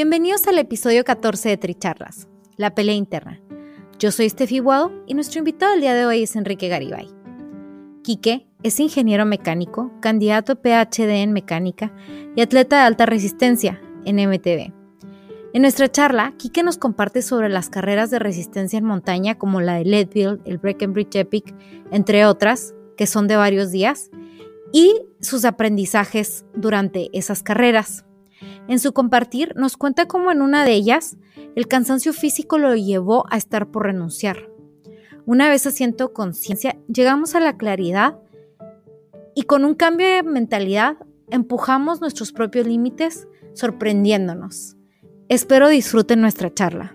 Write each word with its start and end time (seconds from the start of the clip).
Bienvenidos 0.00 0.46
al 0.46 0.60
episodio 0.60 1.02
14 1.02 1.48
de 1.48 1.56
Tricharlas, 1.56 2.28
la 2.56 2.72
pelea 2.72 2.94
interna. 2.94 3.40
Yo 3.98 4.12
soy 4.12 4.30
Steffi 4.30 4.60
Guado 4.60 4.92
y 5.08 5.14
nuestro 5.14 5.40
invitado 5.40 5.72
del 5.72 5.80
día 5.80 5.94
de 5.96 6.06
hoy 6.06 6.22
es 6.22 6.36
Enrique 6.36 6.68
Garibay. 6.68 7.08
Quique 8.04 8.46
es 8.62 8.78
ingeniero 8.78 9.26
mecánico, 9.26 9.90
candidato 10.00 10.54
PhD 10.54 11.20
en 11.20 11.32
mecánica 11.32 11.92
y 12.36 12.42
atleta 12.42 12.76
de 12.76 12.82
alta 12.82 13.06
resistencia 13.06 13.82
en 14.04 14.24
MTV. 14.24 14.72
En 15.52 15.62
nuestra 15.62 15.90
charla, 15.90 16.32
Quique 16.38 16.62
nos 16.62 16.78
comparte 16.78 17.20
sobre 17.20 17.48
las 17.48 17.68
carreras 17.68 18.12
de 18.12 18.20
resistencia 18.20 18.78
en 18.78 18.84
montaña 18.84 19.36
como 19.36 19.60
la 19.60 19.78
de 19.78 19.84
Leadville, 19.84 20.38
el 20.44 20.58
Breckenridge 20.58 21.16
Epic, 21.16 21.56
entre 21.90 22.24
otras, 22.24 22.72
que 22.96 23.08
son 23.08 23.26
de 23.26 23.34
varios 23.34 23.72
días, 23.72 24.12
y 24.72 24.94
sus 25.20 25.44
aprendizajes 25.44 26.44
durante 26.54 27.10
esas 27.18 27.42
carreras. 27.42 28.04
En 28.68 28.78
su 28.78 28.92
compartir 28.92 29.54
nos 29.56 29.78
cuenta 29.78 30.06
cómo 30.06 30.30
en 30.30 30.42
una 30.42 30.66
de 30.66 30.72
ellas 30.72 31.16
el 31.56 31.66
cansancio 31.68 32.12
físico 32.12 32.58
lo 32.58 32.76
llevó 32.76 33.24
a 33.30 33.38
estar 33.38 33.70
por 33.70 33.84
renunciar. 33.84 34.50
Una 35.24 35.48
vez 35.48 35.66
haciendo 35.66 36.12
conciencia, 36.12 36.76
llegamos 36.86 37.34
a 37.34 37.40
la 37.40 37.56
claridad 37.56 38.18
y 39.34 39.44
con 39.44 39.64
un 39.64 39.74
cambio 39.74 40.06
de 40.06 40.22
mentalidad 40.22 40.98
empujamos 41.30 42.02
nuestros 42.02 42.30
propios 42.30 42.66
límites 42.66 43.26
sorprendiéndonos. 43.54 44.76
Espero 45.30 45.68
disfruten 45.68 46.20
nuestra 46.20 46.52
charla. 46.52 46.94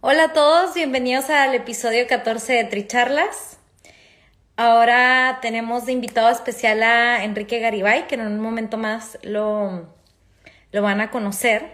Hola 0.00 0.24
a 0.24 0.32
todos, 0.32 0.74
bienvenidos 0.74 1.28
al 1.28 1.54
episodio 1.54 2.06
14 2.06 2.52
de 2.52 2.64
Tricharlas. 2.64 3.61
Ahora 4.56 5.38
tenemos 5.40 5.86
de 5.86 5.92
invitado 5.92 6.28
especial 6.30 6.82
a 6.82 7.24
Enrique 7.24 7.58
Garibay, 7.58 8.06
que 8.06 8.16
en 8.16 8.20
un 8.22 8.38
momento 8.38 8.76
más 8.76 9.18
lo, 9.22 9.88
lo 10.72 10.82
van 10.82 11.00
a 11.00 11.10
conocer. 11.10 11.72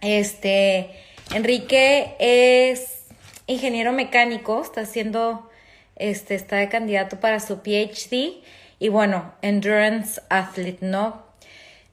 Este, 0.00 0.90
Enrique 1.34 2.14
es 2.18 3.06
ingeniero 3.48 3.92
mecánico, 3.92 4.62
está 4.62 4.82
haciendo, 4.82 5.50
este, 5.96 6.36
está 6.36 6.56
de 6.56 6.68
candidato 6.68 7.18
para 7.18 7.40
su 7.40 7.60
PhD 7.62 8.42
y 8.78 8.88
bueno, 8.88 9.34
endurance 9.42 10.22
athlete, 10.30 10.86
¿no? 10.86 11.24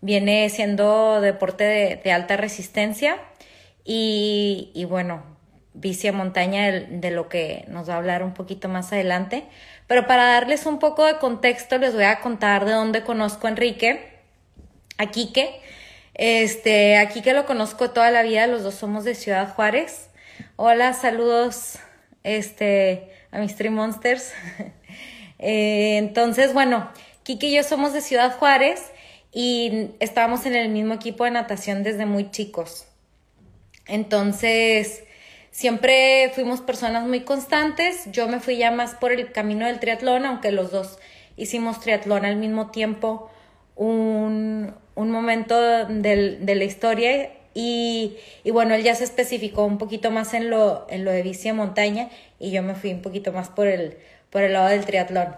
Viene 0.02 0.48
siendo 0.50 1.22
deporte 1.22 2.00
de, 2.04 2.12
alta 2.12 2.38
resistencia 2.38 3.18
y, 3.84 4.72
y 4.76 4.86
bueno, 4.86 5.24
bici 5.74 6.08
a 6.08 6.14
montaña 6.14 6.72
de, 6.72 7.12
lo 7.12 7.30
que 7.30 7.66
nos 7.68 7.90
va 7.90 7.96
a 7.96 7.98
hablar 7.98 8.24
un 8.24 8.34
poquito 8.34 8.70
más 8.70 8.92
adelante. 8.92 9.46
Pero 9.88 10.06
para 10.06 10.26
darles 10.26 10.66
un 10.66 10.80
poco 10.80 11.06
de 11.06 11.18
contexto, 11.18 11.78
les 11.78 11.94
voy 11.94 12.04
a 12.04 12.20
contar 12.20 12.66
de 12.66 12.74
dónde 12.74 13.04
conozco 13.04 13.48
a 13.48 13.52
Enrique, 13.52 14.20
a 14.98 15.08
Quique. 15.08 15.62
Este, 16.14 16.98
a 16.98 17.08
Quique 17.10 17.34
lo 17.34 17.46
conozco 17.46 17.92
toda 17.92 18.12
la 18.12 18.24
vida, 18.24 18.48
los 18.48 18.64
dos 18.64 18.76
somos 18.76 19.06
de 19.06 19.16
Ciudad 19.16 19.54
Juárez. 19.54 20.10
Hola, 20.58 20.94
saludos 20.94 21.80
este, 22.24 23.12
a 23.32 23.40
mis 23.40 23.56
Three 23.56 23.70
Monsters. 23.70 24.34
Eh, 25.40 25.98
entonces, 26.00 26.52
bueno, 26.52 26.92
Quique 27.22 27.46
y 27.46 27.56
yo 27.56 27.62
somos 27.62 27.94
de 27.94 28.02
Ciudad 28.02 28.36
Juárez 28.40 28.82
y 29.32 29.92
estábamos 30.00 30.48
en 30.48 30.56
el 30.56 30.70
mismo 30.70 30.96
equipo 30.96 31.26
de 31.26 31.30
natación 31.30 31.84
desde 31.84 32.08
muy 32.08 32.32
chicos. 32.32 32.88
Entonces, 33.86 35.04
Siempre 35.52 36.32
fuimos 36.36 36.62
personas 36.62 37.06
muy 37.06 37.22
constantes. 37.22 38.12
Yo 38.12 38.28
me 38.28 38.40
fui 38.40 38.58
ya 38.58 38.72
más 38.72 38.96
por 38.96 39.12
el 39.12 39.32
camino 39.32 39.66
del 39.66 39.80
triatlón, 39.80 40.26
aunque 40.26 40.52
los 40.52 40.72
dos 40.72 41.00
hicimos 41.36 41.80
triatlón 41.80 42.26
al 42.26 42.36
mismo 42.36 42.72
tiempo 42.72 43.30
un, 43.76 44.74
momento 44.96 45.60
de 45.60 46.56
la 46.56 46.64
historia. 46.64 47.32
Y, 47.60 48.18
bueno, 48.52 48.76
él 48.76 48.84
ya 48.84 48.94
se 48.94 49.04
especificó 49.04 49.66
un 49.66 49.80
poquito 49.80 50.12
más 50.12 50.36
en 50.36 50.52
lo, 50.52 50.86
en 50.92 51.04
lo 51.04 51.10
de 51.10 51.24
bici 51.24 51.52
montaña 51.54 52.10
y 52.38 52.52
yo 52.52 52.62
me 52.62 52.76
fui 52.76 52.92
un 52.92 53.02
poquito 53.02 53.34
más 53.34 53.50
por 53.50 53.66
el, 53.66 53.98
por 54.30 54.44
el 54.44 54.54
lado 54.54 54.68
del 54.68 54.86
triatlón. 54.86 55.36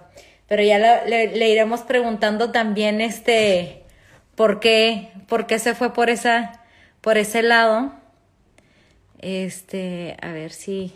Pero 0.50 0.62
ya 0.62 1.06
le, 1.06 1.50
iremos 1.50 1.82
preguntando 1.82 2.52
también 2.52 3.00
este 3.00 3.84
por 4.36 4.60
qué, 4.60 5.12
por 5.30 5.48
qué 5.48 5.60
se 5.60 5.76
fue 5.76 5.94
por 5.94 6.10
esa, 6.10 6.62
por 7.00 7.18
ese 7.18 7.42
lado. 7.42 7.94
Este, 9.20 10.16
a 10.22 10.32
ver 10.32 10.52
si 10.52 10.94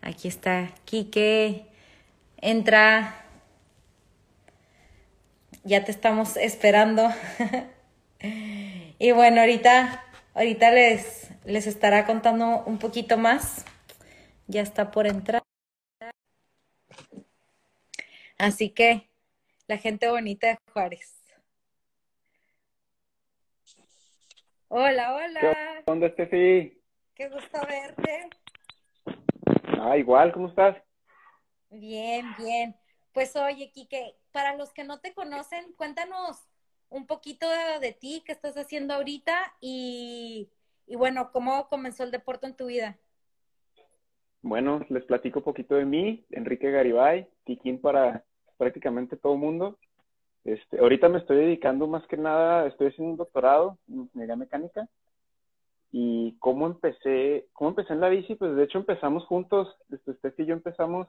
aquí 0.00 0.28
está 0.28 0.70
Quique. 0.84 1.66
Entra. 2.38 3.24
Ya 5.64 5.84
te 5.84 5.90
estamos 5.90 6.36
esperando. 6.36 7.08
y 8.98 9.12
bueno, 9.12 9.40
ahorita, 9.40 10.04
ahorita 10.34 10.70
les, 10.70 11.30
les 11.44 11.66
estará 11.66 12.06
contando 12.06 12.62
un 12.64 12.78
poquito 12.78 13.18
más. 13.18 13.64
Ya 14.46 14.62
está 14.62 14.90
por 14.90 15.06
entrar. 15.06 15.42
Así 18.38 18.70
que, 18.70 19.08
la 19.68 19.78
gente 19.78 20.08
bonita 20.08 20.48
de 20.48 20.58
Juárez. 20.72 21.22
Hola, 24.68 25.14
hola. 25.14 25.82
¿Dónde, 25.86 26.10
Steffi? 26.10 26.81
Qué 27.14 27.28
gusto 27.28 27.58
verte. 27.68 28.30
Ah, 29.78 29.96
igual, 29.98 30.32
¿cómo 30.32 30.48
estás? 30.48 30.76
Bien, 31.68 32.26
bien. 32.38 32.74
Pues 33.12 33.36
oye, 33.36 33.70
Kike, 33.70 34.16
para 34.32 34.56
los 34.56 34.72
que 34.72 34.84
no 34.84 35.00
te 35.00 35.12
conocen, 35.12 35.72
cuéntanos 35.74 36.48
un 36.88 37.06
poquito 37.06 37.46
de, 37.80 37.92
ti, 37.92 38.22
qué 38.24 38.32
estás 38.32 38.56
haciendo 38.56 38.94
ahorita 38.94 39.34
y, 39.60 40.50
y, 40.86 40.96
bueno, 40.96 41.30
cómo 41.32 41.68
comenzó 41.68 42.04
el 42.04 42.10
deporte 42.10 42.46
en 42.46 42.56
tu 42.56 42.66
vida. 42.66 42.98
Bueno, 44.40 44.84
les 44.88 45.04
platico 45.04 45.40
un 45.40 45.44
poquito 45.44 45.74
de 45.74 45.84
mí, 45.84 46.24
Enrique 46.30 46.70
Garibay, 46.70 47.28
tiquín 47.44 47.80
para 47.80 48.24
prácticamente 48.56 49.16
todo 49.16 49.34
el 49.34 49.38
mundo. 49.38 49.78
Este, 50.44 50.78
ahorita 50.78 51.08
me 51.08 51.18
estoy 51.18 51.36
dedicando 51.36 51.86
más 51.86 52.06
que 52.06 52.16
nada, 52.16 52.66
estoy 52.66 52.88
haciendo 52.88 53.12
un 53.12 53.16
doctorado 53.18 53.78
en 53.88 54.00
ingeniería 54.00 54.36
mecánica 54.36 54.88
y 55.92 56.36
cómo 56.38 56.66
empecé, 56.66 57.48
cómo 57.52 57.70
empecé 57.70 57.92
en 57.92 58.00
la 58.00 58.08
bici, 58.08 58.34
pues 58.34 58.56
de 58.56 58.64
hecho 58.64 58.78
empezamos 58.78 59.26
juntos, 59.26 59.68
Steph 59.92 60.40
y 60.40 60.46
yo 60.46 60.54
empezamos 60.54 61.06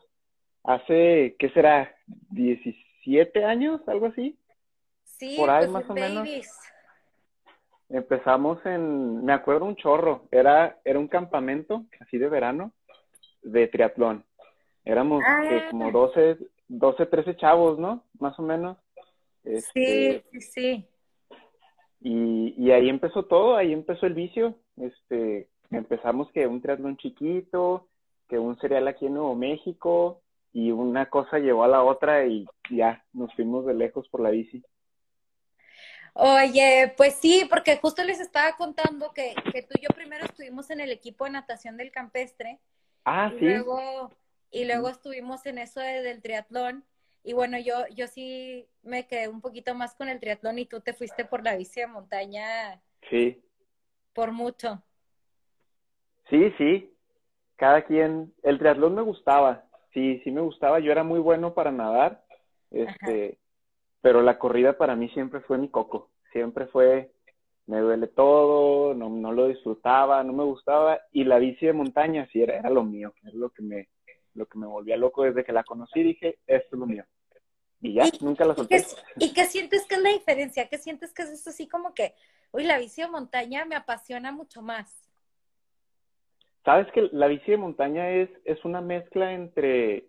hace, 0.64 1.38
¿qué 1.40 1.50
será? 1.52 1.96
17 2.32 3.46
años, 3.46 3.82
algo 3.88 4.08
así. 4.08 4.38
Sí, 5.04 5.36
por 5.38 5.50
ahí 5.50 5.68
pues 5.68 5.72
más 5.72 5.90
o 5.90 5.94
menos. 5.94 6.28
Empezamos 7.90 8.66
en, 8.66 9.24
me 9.24 9.32
acuerdo 9.32 9.66
un 9.66 9.78
chorro, 9.78 10.28
era, 10.32 10.80
era 10.84 11.00
un 11.00 11.08
campamento, 11.08 11.86
así 12.02 12.18
de 12.18 12.28
verano, 12.28 12.74
de 13.42 13.68
triatlón. 13.68 14.26
Éramos 14.84 15.24
ah. 15.26 15.68
como 15.72 15.92
12, 15.92 16.38
12, 16.68 17.06
13 17.06 17.38
chavos, 17.38 17.80
¿no? 17.80 18.04
Más 18.20 18.38
o 18.38 18.42
menos. 18.42 18.78
sí, 19.44 19.52
este, 19.54 20.24
sí, 20.32 20.42
sí. 20.42 20.86
Y, 22.02 22.54
y 22.58 22.72
ahí 22.72 22.90
empezó 22.90 23.24
todo, 23.24 23.56
ahí 23.56 23.72
empezó 23.72 24.08
el 24.08 24.14
vicio. 24.14 24.58
Este, 24.78 25.50
empezamos 25.72 26.32
que 26.32 26.48
un 26.48 26.62
triatlón 26.62 26.98
chiquito, 26.98 27.88
que 28.28 28.40
un 28.40 28.58
cereal 28.60 28.88
aquí 28.88 29.06
en 29.06 29.14
Nuevo 29.16 29.36
México, 29.36 30.22
y 30.52 30.72
una 30.72 31.10
cosa 31.10 31.40
llevó 31.40 31.64
a 31.64 31.68
la 31.68 31.84
otra 31.84 32.26
y 32.26 32.46
ya 32.70 33.04
nos 33.12 33.34
fuimos 33.34 33.66
de 33.66 33.74
lejos 33.74 34.08
por 34.10 34.22
la 34.22 34.30
bici. 34.30 34.64
Oye, 36.16 36.94
pues 36.96 37.16
sí, 37.16 37.48
porque 37.50 37.78
justo 37.78 38.04
les 38.04 38.20
estaba 38.20 38.56
contando 38.56 39.12
que, 39.14 39.34
que 39.52 39.64
tú 39.64 39.74
y 39.80 39.82
yo 39.82 39.90
primero 39.96 40.26
estuvimos 40.26 40.70
en 40.70 40.80
el 40.80 40.92
equipo 40.92 41.26
de 41.26 41.32
natación 41.32 41.76
del 41.76 41.92
campestre. 41.92 42.60
Ah, 43.04 43.32
y 43.36 43.40
sí. 43.40 43.46
Luego, 43.46 44.12
y 44.52 44.66
luego 44.66 44.90
estuvimos 44.90 45.44
en 45.48 45.58
eso 45.58 45.80
de- 45.80 46.04
del 46.04 46.22
triatlón. 46.22 46.86
Y 47.24 47.34
bueno, 47.34 47.58
yo, 47.58 47.88
yo 47.96 48.06
sí 48.08 48.68
me 48.84 49.08
quedé 49.08 49.28
un 49.28 49.42
poquito 49.42 49.74
más 49.74 49.96
con 49.96 50.08
el 50.08 50.20
triatlón 50.20 50.60
y 50.60 50.66
tú 50.66 50.82
te 50.82 50.94
fuiste 50.94 51.26
por 51.26 51.44
la 51.44 51.56
bici 51.56 51.80
de 51.80 51.88
montaña 51.88 52.80
Sí. 53.10 53.42
Por 54.14 54.32
mucho. 54.32 54.82
Sí, 56.30 56.52
sí. 56.58 56.90
Cada 57.56 57.84
quien. 57.84 58.34
El 58.44 58.60
triatlón 58.60 58.96
me 58.96 59.02
gustaba. 59.02 59.66
Sí, 59.94 60.20
sí 60.24 60.32
me 60.32 60.42
gustaba. 60.42 60.80
Yo 60.80 60.92
era 60.92 61.04
muy 61.04 61.20
bueno 61.20 61.54
para 61.54 61.72
nadar. 61.72 62.24
Este, 62.72 63.38
pero 64.02 64.22
la 64.22 64.40
corrida 64.40 64.78
para 64.78 64.96
mí 64.96 65.10
siempre 65.10 65.42
fue 65.42 65.58
mi 65.58 65.70
coco. 65.70 66.12
Siempre 66.32 66.66
fue, 66.68 67.12
me 67.68 67.78
duele 67.80 68.08
todo, 68.08 68.96
no, 68.96 69.10
no 69.10 69.32
lo 69.32 69.48
disfrutaba, 69.48 70.24
no 70.24 70.34
me 70.34 70.44
gustaba. 70.44 71.00
Y 71.12 71.24
la 71.26 71.38
bici 71.38 71.66
de 71.68 71.74
montaña 71.74 72.28
sí 72.32 72.42
era, 72.42 72.58
era 72.58 72.70
lo 72.70 72.84
mío. 72.84 73.14
Era 73.22 73.34
lo 73.36 73.52
que 73.52 73.62
me, 73.62 73.90
lo 74.34 74.48
que 74.48 74.58
me 74.58 74.66
volvía 74.66 74.98
loco 74.98 75.24
desde 75.24 75.44
que 75.44 75.52
la 75.54 75.64
conocí. 75.64 76.02
Dije, 76.02 76.40
esto 76.48 76.76
es 76.76 76.80
lo 76.80 76.86
mío. 76.88 77.06
Y 77.82 77.94
ya, 77.94 78.06
¿Y- 78.08 78.24
nunca 78.24 78.46
la 78.46 78.54
¿Y 78.58 78.66
qué, 78.68 78.80
solté. 78.80 79.02
y 79.20 79.34
qué 79.34 79.46
sientes 79.46 79.86
que 79.86 79.96
es 79.96 80.02
la 80.02 80.10
diferencia? 80.10 80.68
¿Qué 80.70 80.78
sientes 80.78 81.14
que 81.14 81.24
es 81.24 81.30
esto 81.30 81.50
así 81.52 81.68
como 81.68 81.94
que, 81.94 82.16
uy, 82.54 82.64
la 82.64 82.78
bici 82.78 83.02
de 83.02 83.10
montaña 83.10 83.66
me 83.66 83.76
apasiona 83.76 84.32
mucho 84.32 84.62
más? 84.62 85.04
Sabes 86.64 86.90
que 86.94 87.10
la 87.12 87.28
bici 87.28 87.52
de 87.52 87.58
montaña 87.58 88.10
es, 88.10 88.30
es 88.46 88.64
una 88.64 88.80
mezcla 88.80 89.34
entre, 89.34 90.08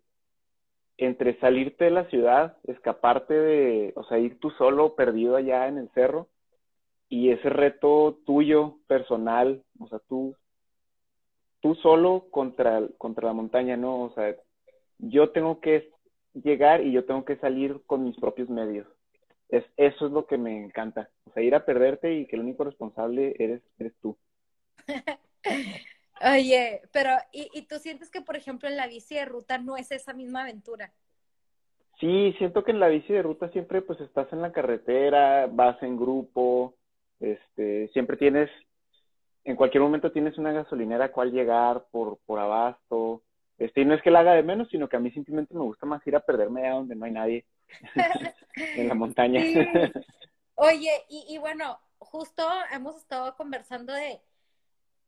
entre 0.99 1.39
salirte 1.41 1.87
de 1.87 1.91
la 1.91 2.05
ciudad, 2.11 2.57
escaparte 2.65 3.35
de, 3.35 3.93
o 3.97 4.05
sea, 4.05 4.19
ir 4.19 4.39
tú 4.39 4.51
solo 4.53 4.95
perdido 4.95 5.35
allá 5.35 5.67
en 5.67 5.79
el 5.79 5.91
cerro 5.91 6.29
y 7.09 7.31
ese 7.31 7.49
reto 7.49 8.21
tuyo, 8.25 8.77
personal, 8.87 9.65
o 9.81 9.89
sea, 9.89 9.99
tú, 10.09 10.37
tú 11.61 11.75
solo 11.77 12.27
contra, 12.31 12.83
contra 12.99 13.27
la 13.27 13.33
montaña, 13.33 13.77
¿no? 13.77 14.03
O 14.03 14.15
sea, 14.15 14.37
yo 14.99 15.31
tengo 15.31 15.61
que 15.61 15.91
llegar 16.35 16.83
y 16.83 16.93
yo 16.93 17.05
tengo 17.05 17.25
que 17.25 17.37
salir 17.37 17.83
con 17.87 18.05
mis 18.05 18.17
propios 18.17 18.49
medios. 18.49 18.87
Es, 19.55 19.65
eso 19.77 20.07
es 20.07 20.13
lo 20.13 20.27
que 20.27 20.37
me 20.37 20.65
encanta. 20.65 21.11
O 21.27 21.33
sea, 21.33 21.43
ir 21.43 21.55
a 21.55 21.65
perderte 21.65 22.13
y 22.13 22.27
que 22.27 22.37
el 22.37 22.43
único 22.43 22.65
responsable 22.65 23.37
eres, 23.39 23.63
eres 23.79 23.95
tú. 24.03 24.17
Oye, 26.21 26.83
pero 26.93 27.11
¿y, 27.33 27.49
y 27.53 27.63
tú 27.63 27.77
sientes 27.77 28.11
que, 28.11 28.21
por 28.21 28.37
ejemplo, 28.37 28.69
en 28.69 28.77
la 28.77 28.87
bici 28.87 29.15
de 29.15 29.25
ruta 29.25 29.59
no 29.59 29.77
es 29.77 29.93
esa 29.93 30.13
misma 30.13 30.43
aventura? 30.43 30.93
Sí, 32.01 32.35
siento 32.39 32.65
que 32.65 32.73
en 32.73 32.81
la 32.81 32.89
bici 32.89 33.13
de 33.13 33.23
ruta 33.23 33.49
siempre 33.51 33.81
pues 33.81 34.01
estás 34.01 34.33
en 34.33 34.43
la 34.43 34.53
carretera, 34.53 35.47
vas 35.47 35.81
en 35.83 35.97
grupo, 35.97 36.75
este, 37.21 37.89
siempre 37.89 38.17
tienes, 38.17 38.51
en 39.45 39.55
cualquier 39.55 39.83
momento 39.83 40.11
tienes 40.11 40.37
una 40.37 40.53
gasolinera 40.53 41.07
a 41.07 41.13
cual 41.13 41.31
llegar 41.31 41.85
por, 41.93 42.19
por 42.27 42.41
abasto, 42.41 42.97
este, 43.75 43.81
y 43.81 43.85
no 43.85 43.95
es 43.95 44.03
que 44.03 44.11
la 44.13 44.21
haga 44.21 44.35
de 44.35 44.45
menos, 44.45 44.69
sino 44.71 44.89
que 44.89 44.97
a 44.97 45.01
mí 45.01 45.11
simplemente 45.11 45.53
me 45.53 45.61
gusta 45.61 45.85
más 45.85 46.07
ir 46.07 46.15
a 46.15 46.21
perderme 46.21 46.69
a 46.69 46.75
donde 46.75 46.95
no 46.95 47.07
hay 47.07 47.11
nadie, 47.11 47.45
en 48.77 48.87
la 48.89 48.95
montaña. 48.95 49.41
Sí. 49.41 49.59
Oye, 50.55 50.93
y, 51.09 51.27
y 51.29 51.39
bueno, 51.39 51.81
justo 51.99 52.49
hemos 52.73 52.97
estado 52.97 53.35
conversando 53.35 53.93
de 53.93 54.21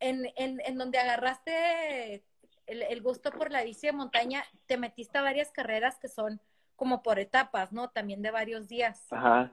en, 0.00 0.26
en, 0.36 0.60
en 0.66 0.78
donde 0.78 0.98
agarraste 0.98 2.24
el, 2.66 2.82
el 2.82 3.02
gusto 3.02 3.30
por 3.30 3.52
la 3.52 3.62
bici 3.62 3.86
de 3.86 3.92
montaña, 3.92 4.42
te 4.66 4.76
metiste 4.76 5.16
a 5.16 5.22
varias 5.22 5.52
carreras 5.52 5.98
que 6.00 6.08
son 6.08 6.40
como 6.74 7.04
por 7.04 7.20
etapas, 7.20 7.72
¿no? 7.72 7.90
También 7.90 8.20
de 8.20 8.32
varios 8.32 8.66
días. 8.66 9.06
Ajá. 9.12 9.52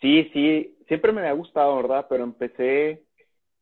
Sí, 0.00 0.30
sí, 0.32 0.78
siempre 0.86 1.12
me 1.12 1.26
ha 1.26 1.32
gustado, 1.32 1.76
¿verdad? 1.76 2.06
Pero 2.08 2.22
empecé, 2.22 3.02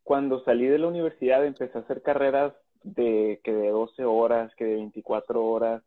cuando 0.04 0.44
salí 0.44 0.66
de 0.66 0.78
la 0.78 0.88
universidad, 0.88 1.44
empecé 1.44 1.78
a 1.78 1.80
hacer 1.80 2.02
carreras 2.02 2.52
de 2.82 3.40
que 3.44 3.52
de 3.52 3.70
12 3.70 4.04
horas, 4.04 4.54
que 4.56 4.64
de 4.64 4.76
24 4.76 5.44
horas, 5.44 5.82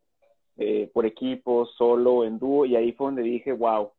eh, 0.56 0.90
por 0.92 1.06
equipo, 1.06 1.66
solo, 1.66 2.24
en 2.24 2.38
dúo, 2.38 2.66
y 2.66 2.76
ahí 2.76 2.92
fue 2.92 3.06
donde 3.06 3.22
dije, 3.22 3.52
wow, 3.52 3.92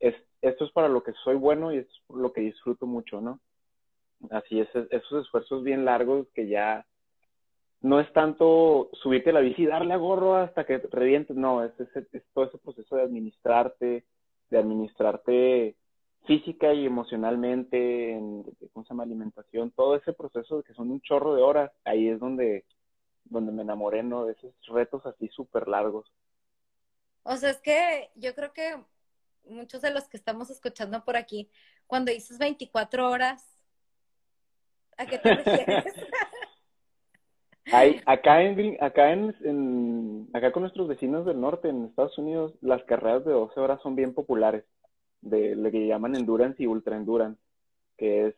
es, 0.00 0.14
esto 0.42 0.64
es 0.64 0.72
para 0.72 0.88
lo 0.88 1.02
que 1.02 1.12
soy 1.24 1.36
bueno 1.36 1.72
y 1.72 1.78
es 1.78 1.88
lo 2.08 2.32
que 2.32 2.40
disfruto 2.40 2.86
mucho, 2.86 3.20
¿no? 3.20 3.40
Así 4.30 4.60
es, 4.60 4.68
esos 4.90 5.24
esfuerzos 5.24 5.62
bien 5.62 5.84
largos 5.84 6.26
que 6.34 6.48
ya 6.48 6.86
no 7.80 8.00
es 8.00 8.12
tanto 8.12 8.90
subirte 8.94 9.32
la 9.32 9.40
bici 9.40 9.62
y 9.62 9.66
darle 9.66 9.94
a 9.94 9.96
gorro 9.96 10.34
hasta 10.34 10.64
que 10.64 10.78
revientes, 10.78 11.36
no, 11.36 11.64
es, 11.64 11.72
es 11.78 12.22
todo 12.34 12.46
ese 12.46 12.58
proceso 12.58 12.96
de 12.96 13.02
administrarte, 13.02 14.04
de 14.50 14.58
administrarte 14.58 15.76
física 16.26 16.72
y 16.74 16.84
emocionalmente, 16.84 18.12
en, 18.12 18.42
¿cómo 18.72 18.84
se 18.84 18.90
llama? 18.90 19.04
Alimentación, 19.04 19.70
todo 19.70 19.96
ese 19.96 20.12
proceso 20.12 20.62
que 20.62 20.74
son 20.74 20.90
un 20.90 21.00
chorro 21.00 21.34
de 21.34 21.42
horas, 21.42 21.70
ahí 21.84 22.08
es 22.08 22.20
donde, 22.20 22.64
donde 23.24 23.52
me 23.52 23.62
enamoré, 23.62 24.02
¿no? 24.02 24.26
De 24.26 24.32
esos 24.32 24.52
retos 24.68 25.04
así 25.06 25.28
súper 25.28 25.68
largos. 25.68 26.12
O 27.22 27.36
sea, 27.36 27.50
es 27.50 27.60
que 27.60 28.10
yo 28.14 28.34
creo 28.34 28.52
que 28.52 28.76
muchos 29.44 29.82
de 29.82 29.90
los 29.90 30.08
que 30.08 30.16
estamos 30.16 30.50
escuchando 30.50 31.04
por 31.04 31.16
aquí, 31.16 31.50
cuando 31.86 32.12
dices 32.12 32.38
24 32.38 33.10
horas, 33.10 33.46
¿a 34.96 35.06
qué 35.06 35.18
te 35.18 35.34
refieres? 35.34 35.94
Hay, 37.70 38.00
acá 38.06 38.42
en, 38.42 38.82
acá 38.82 39.12
en, 39.12 39.36
en, 39.44 40.30
acá 40.32 40.52
con 40.52 40.62
nuestros 40.62 40.88
vecinos 40.88 41.26
del 41.26 41.38
norte, 41.38 41.68
en 41.68 41.84
Estados 41.84 42.16
Unidos, 42.16 42.54
las 42.62 42.82
carreras 42.84 43.26
de 43.26 43.32
12 43.32 43.60
horas 43.60 43.80
son 43.82 43.94
bien 43.94 44.14
populares, 44.14 44.64
de 45.20 45.56
lo 45.56 45.70
que 45.70 45.86
llaman 45.86 46.16
endurance 46.16 46.62
y 46.62 46.66
ultra 46.66 46.96
endurance, 46.96 47.40
que 47.96 48.28
es, 48.28 48.34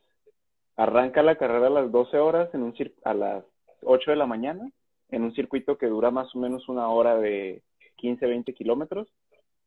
arranca 0.76 1.22
la 1.22 1.36
carrera 1.36 1.66
a 1.66 1.70
las 1.70 1.92
12 1.92 2.18
horas 2.18 2.48
en 2.54 2.62
un 2.62 2.74
a 3.04 3.14
las 3.14 3.44
8 3.82 4.10
de 4.12 4.16
la 4.16 4.26
mañana, 4.26 4.70
en 5.10 5.22
un 5.22 5.34
circuito 5.34 5.76
que 5.76 5.86
dura 5.86 6.10
más 6.10 6.34
o 6.34 6.38
menos 6.38 6.68
una 6.68 6.88
hora 6.88 7.16
de 7.16 7.62
15, 7.96 8.26
20 8.26 8.54
kilómetros, 8.54 9.08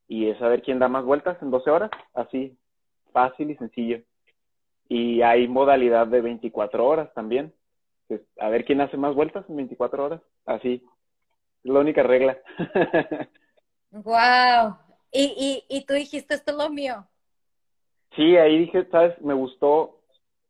y 0.07 0.29
es 0.29 0.41
a 0.41 0.47
ver 0.47 0.61
quién 0.61 0.79
da 0.79 0.87
más 0.87 1.05
vueltas 1.05 1.41
en 1.41 1.51
12 1.51 1.69
horas, 1.69 1.91
así, 2.13 2.57
fácil 3.11 3.51
y 3.51 3.55
sencillo. 3.55 4.01
Y 4.89 5.21
hay 5.21 5.47
modalidad 5.47 6.07
de 6.07 6.21
24 6.21 6.85
horas 6.85 7.13
también, 7.13 7.53
a 8.39 8.49
ver 8.49 8.65
quién 8.65 8.81
hace 8.81 8.97
más 8.97 9.15
vueltas 9.15 9.45
en 9.49 9.55
24 9.55 10.05
horas. 10.05 10.21
Así. 10.45 10.83
Es 11.63 11.71
la 11.71 11.79
única 11.79 12.03
regla. 12.03 12.37
wow. 13.91 14.75
Y, 15.13 15.63
y, 15.69 15.77
y 15.77 15.85
tú 15.85 15.93
dijiste, 15.93 16.33
esto 16.33 16.51
es 16.51 16.57
lo 16.57 16.69
mío. 16.69 17.05
Sí, 18.15 18.35
ahí 18.37 18.59
dije, 18.59 18.85
sabes, 18.91 19.19
me 19.21 19.33
gustó, 19.33 19.99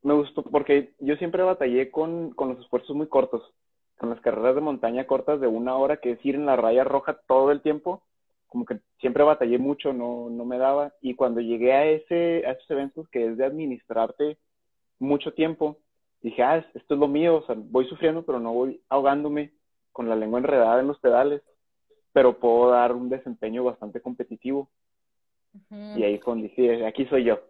me 0.01 0.13
gustó 0.13 0.44
porque 0.44 0.94
yo 0.99 1.16
siempre 1.18 1.44
batallé 1.44 1.92
con, 1.92 2.31
con 2.31 2.49
los 2.49 2.59
esfuerzos 2.59 2.95
muy 2.95 3.07
cortos, 3.07 3.42
con 3.97 4.09
las 4.09 4.19
carreras 4.21 4.56
de 4.56 4.61
montaña 4.61 5.06
cortas 5.06 5.40
de 5.40 5.47
una 5.47 5.76
hora, 5.76 5.97
que 5.97 6.11
es 6.11 6.26
ir 6.26 6.35
en 6.35 6.45
la 6.45 6.56
raya 6.56 6.83
roja 6.83 7.19
todo 7.28 7.52
el 7.52 7.61
tiempo, 7.61 8.02
como 8.47 8.66
que 8.66 8.80
siempre 8.99 9.23
batallé 9.23 9.57
mucho, 9.57 9.94
no, 9.94 10.30
no 10.30 10.45
me 10.45 10.57
daba. 10.57 10.94
Y 11.02 11.16
cuando 11.16 11.42
llegué 11.42 11.73
a 11.73 11.85
ese, 11.85 12.44
a 12.45 12.52
esos 12.52 12.69
eventos 12.69 13.07
que 13.09 13.28
es 13.28 13.37
de 13.37 13.45
administrarte 13.45 14.37
mucho 14.99 15.33
tiempo, 15.33 15.78
dije, 16.21 16.44
ah, 16.44 16.57
esto 16.57 16.94
es 16.94 16.99
lo 16.99 17.07
mío, 17.07 17.37
o 17.37 17.45
sea, 17.45 17.56
voy 17.57 17.85
sufriendo, 17.87 18.23
pero 18.23 18.40
no 18.40 18.54
voy 18.54 18.81
ahogándome 18.90 19.52
con 19.92 20.09
la 20.09 20.16
lengua 20.16 20.40
enredada 20.40 20.80
en 20.81 20.87
los 20.87 20.99
pedales, 20.99 21.42
pero 22.13 22.39
puedo 22.39 22.71
dar 22.71 22.93
un 22.93 23.09
desempeño 23.09 23.63
bastante 23.63 23.99
competitivo. 24.01 24.69
Uh 25.53 25.75
-huh. 25.75 25.99
Y 25.99 26.03
ahí 26.03 26.19
con 26.19 26.41
dije, 26.41 26.85
aquí 26.85 27.05
soy 27.07 27.25
yo. 27.25 27.41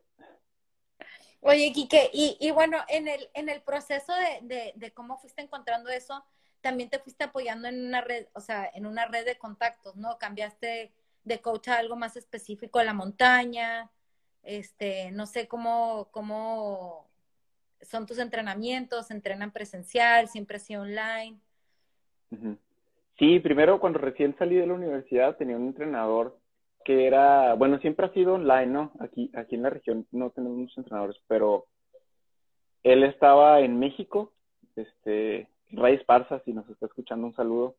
Oye, 1.42 1.74
Quique, 1.74 2.10
y, 2.14 2.38
y 2.40 2.52
bueno, 2.52 2.78
en 2.88 3.10
el, 3.10 3.30
en 3.34 3.50
el 3.50 3.62
proceso 3.62 4.14
de, 4.14 4.48
de, 4.48 4.74
de, 4.78 4.92
cómo 4.94 5.18
fuiste 5.18 5.42
encontrando 5.42 5.90
eso, 5.90 6.24
también 6.62 6.90
te 6.90 7.00
fuiste 7.00 7.26
apoyando 7.26 7.68
en 7.68 7.86
una 7.86 8.00
red, 8.00 8.28
o 8.34 8.40
sea, 8.40 8.70
en 8.74 8.86
una 8.86 9.06
red 9.08 9.26
de 9.26 9.38
contactos, 9.38 9.98
¿no? 9.98 10.18
Cambiaste 10.18 10.94
de 11.26 11.42
coach 11.42 11.68
a 11.68 11.78
algo 11.78 11.98
más 11.98 12.16
específico 12.16 12.80
a 12.80 12.86
la 12.86 12.94
montaña, 12.94 13.92
este, 14.44 15.12
no 15.12 15.26
sé 15.26 15.50
cómo, 15.50 16.08
cómo 16.12 17.10
son 17.82 18.06
tus 18.06 18.20
entrenamientos, 18.20 19.12
entrenan 19.12 19.52
presencial, 19.52 20.30
siempre 20.30 20.58
así 20.58 20.76
online. 20.78 21.40
Sí, 23.18 23.40
primero 23.40 23.80
cuando 23.80 24.00
recién 24.00 24.36
salí 24.38 24.56
de 24.56 24.68
la 24.68 24.74
universidad 24.74 25.38
tenía 25.38 25.56
un 25.56 25.68
entrenador 25.68 26.38
que 26.84 27.08
era, 27.08 27.54
bueno, 27.54 27.80
siempre 27.80 28.06
ha 28.06 28.14
sido 28.14 28.34
online, 28.34 28.68
¿no? 28.68 28.92
Aquí, 29.00 29.32
aquí 29.36 29.56
en 29.56 29.64
la 29.64 29.70
región 29.70 30.06
no 30.12 30.32
tenemos 30.32 30.78
entrenadores, 30.78 31.18
pero 31.28 31.66
él 32.84 33.04
estaba 33.04 33.62
en 33.62 33.80
México, 33.80 34.34
este, 34.76 35.48
Ray 35.72 35.96
Esparza, 35.96 36.42
si 36.44 36.54
nos 36.54 36.70
está 36.70 36.88
escuchando, 36.88 37.28
un 37.28 37.36
saludo. 37.36 37.76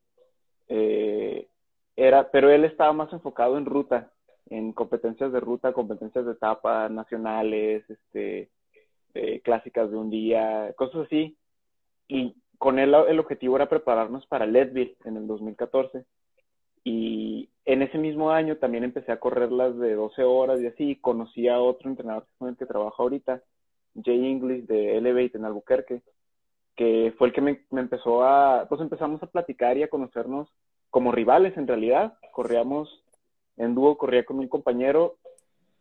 Eh, 0.68 1.48
era, 1.96 2.30
pero 2.30 2.50
él 2.50 2.64
estaba 2.64 2.92
más 2.92 3.12
enfocado 3.12 3.58
en 3.58 3.66
ruta, 3.66 4.10
en 4.46 4.72
competencias 4.72 5.32
de 5.32 5.40
ruta, 5.40 5.72
competencias 5.72 6.24
de 6.24 6.32
etapa, 6.32 6.88
nacionales, 6.88 7.88
este, 7.88 8.50
eh, 9.14 9.40
clásicas 9.42 9.90
de 9.90 9.96
un 9.96 10.10
día, 10.10 10.72
cosas 10.76 11.06
así. 11.06 11.36
Y 12.08 12.34
con 12.58 12.78
él 12.78 12.94
el 13.08 13.18
objetivo 13.18 13.56
era 13.56 13.68
prepararnos 13.68 14.26
para 14.26 14.46
Leadville 14.46 14.96
en 15.04 15.16
el 15.16 15.26
2014. 15.26 16.04
Y 16.84 17.48
en 17.64 17.82
ese 17.82 17.98
mismo 17.98 18.30
año 18.30 18.56
también 18.56 18.84
empecé 18.84 19.10
a 19.12 19.20
correr 19.20 19.50
las 19.50 19.76
de 19.78 19.94
12 19.94 20.22
horas 20.22 20.60
y 20.60 20.66
así, 20.66 20.96
conocí 20.96 21.48
a 21.48 21.60
otro 21.60 21.88
entrenador 21.88 22.26
con 22.38 22.48
el 22.50 22.56
que 22.56 22.66
trabajo 22.66 23.02
ahorita, 23.02 23.42
Jay 24.02 24.30
English 24.30 24.66
de 24.66 24.98
Elevate 24.98 25.38
en 25.38 25.44
Albuquerque, 25.44 26.02
que 26.76 27.14
fue 27.16 27.28
el 27.28 27.32
que 27.32 27.40
me, 27.40 27.60
empezó 27.70 28.24
a, 28.24 28.66
pues 28.68 28.80
empezamos 28.80 29.22
a 29.22 29.28
platicar 29.28 29.78
y 29.78 29.82
a 29.82 29.88
conocernos 29.88 30.48
como 30.90 31.12
rivales 31.12 31.56
en 31.56 31.66
realidad. 31.66 32.14
Corríamos 32.32 33.02
en 33.56 33.74
dúo, 33.74 33.96
corría 33.96 34.24
con 34.24 34.38
un 34.38 34.48
compañero 34.48 35.16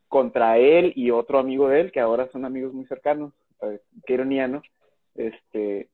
contra 0.08 0.58
él 0.58 0.94
y 0.96 1.12
otro 1.12 1.40
amigo 1.40 1.68
de 1.68 1.82
él, 1.82 1.92
que 1.92 2.00
ahora 2.00 2.30
son 2.32 2.46
amigos 2.46 2.74
muy 2.74 2.86
cercanos. 2.86 3.34
Qué 4.06 4.14
ironía, 4.14 4.48
¿no? 4.48 4.62
Este, 5.16 5.90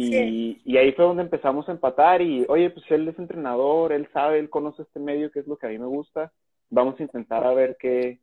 y, 0.00 0.60
y, 0.64 0.76
ahí 0.76 0.92
fue 0.92 1.04
donde 1.04 1.24
empezamos 1.24 1.68
a 1.68 1.72
empatar 1.72 2.22
y, 2.22 2.46
oye, 2.48 2.70
pues 2.70 2.88
él 2.90 3.08
es 3.08 3.18
entrenador, 3.18 3.92
él 3.92 4.08
sabe, 4.12 4.38
él 4.38 4.48
conoce 4.48 4.82
este 4.82 5.00
medio, 5.00 5.32
que 5.32 5.40
es 5.40 5.46
lo 5.48 5.56
que 5.56 5.66
a 5.66 5.70
mí 5.70 5.78
me 5.78 5.86
gusta. 5.86 6.32
Vamos 6.70 7.00
a 7.00 7.02
intentar 7.02 7.44
a 7.44 7.52
ver 7.52 7.76
qué, 7.80 8.20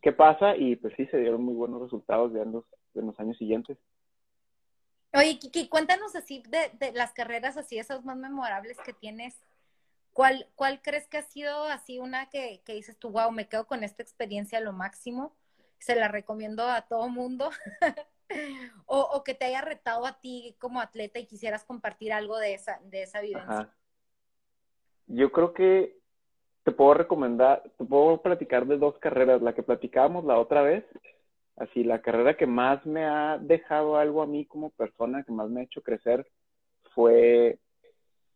qué 0.00 0.12
pasa 0.12 0.56
y 0.56 0.76
pues 0.76 0.94
sí, 0.96 1.06
se 1.06 1.18
dieron 1.18 1.42
muy 1.42 1.54
buenos 1.54 1.82
resultados 1.82 2.32
ya 2.32 2.42
en 2.42 2.52
los, 2.52 2.64
en 2.94 3.06
los 3.06 3.18
años 3.18 3.36
siguientes. 3.36 3.78
Oye, 5.12 5.40
Kiki, 5.40 5.68
cuéntanos 5.68 6.14
así 6.14 6.40
de, 6.48 6.70
de, 6.78 6.92
las 6.92 7.12
carreras 7.12 7.56
así, 7.56 7.78
esas 7.78 8.04
más 8.04 8.16
memorables 8.16 8.78
que 8.78 8.92
tienes. 8.92 9.34
¿Cuál, 10.12 10.46
cuál 10.54 10.82
crees 10.82 11.08
que 11.08 11.18
ha 11.18 11.22
sido 11.22 11.64
así 11.64 11.98
una 11.98 12.30
que, 12.30 12.60
que 12.64 12.74
dices 12.74 12.96
tú, 12.96 13.10
wow, 13.10 13.32
me 13.32 13.48
quedo 13.48 13.66
con 13.66 13.82
esta 13.82 14.04
experiencia 14.04 14.58
a 14.58 14.62
lo 14.62 14.72
máximo? 14.72 15.34
Se 15.80 15.96
la 15.96 16.06
recomiendo 16.06 16.62
a 16.68 16.82
todo 16.82 17.08
mundo. 17.08 17.50
o, 18.86 19.22
que 19.24 19.34
te 19.34 19.44
haya 19.46 19.60
retado 19.60 20.06
a 20.06 20.20
ti 20.20 20.56
como 20.58 20.80
atleta 20.80 21.18
y 21.18 21.26
quisieras 21.26 21.64
compartir 21.64 22.12
algo 22.12 22.38
de 22.38 22.54
esa, 22.54 22.80
de 22.84 23.02
esa 23.02 23.20
vivencia. 23.20 23.52
Ajá. 23.52 23.74
Yo 25.06 25.30
creo 25.32 25.52
que 25.52 25.98
te 26.64 26.72
puedo 26.72 26.94
recomendar, 26.94 27.62
te 27.76 27.84
puedo 27.84 28.22
platicar 28.22 28.66
de 28.66 28.78
dos 28.78 28.96
carreras. 28.98 29.42
La 29.42 29.54
que 29.54 29.62
platicábamos 29.62 30.24
la 30.24 30.38
otra 30.38 30.62
vez, 30.62 30.84
así 31.56 31.84
la 31.84 32.00
carrera 32.00 32.36
que 32.36 32.46
más 32.46 32.84
me 32.86 33.04
ha 33.04 33.38
dejado 33.38 33.96
algo 33.96 34.22
a 34.22 34.26
mí 34.26 34.46
como 34.46 34.70
persona, 34.70 35.22
que 35.24 35.32
más 35.32 35.50
me 35.50 35.60
ha 35.60 35.64
hecho 35.64 35.82
crecer, 35.82 36.26
fue 36.94 37.58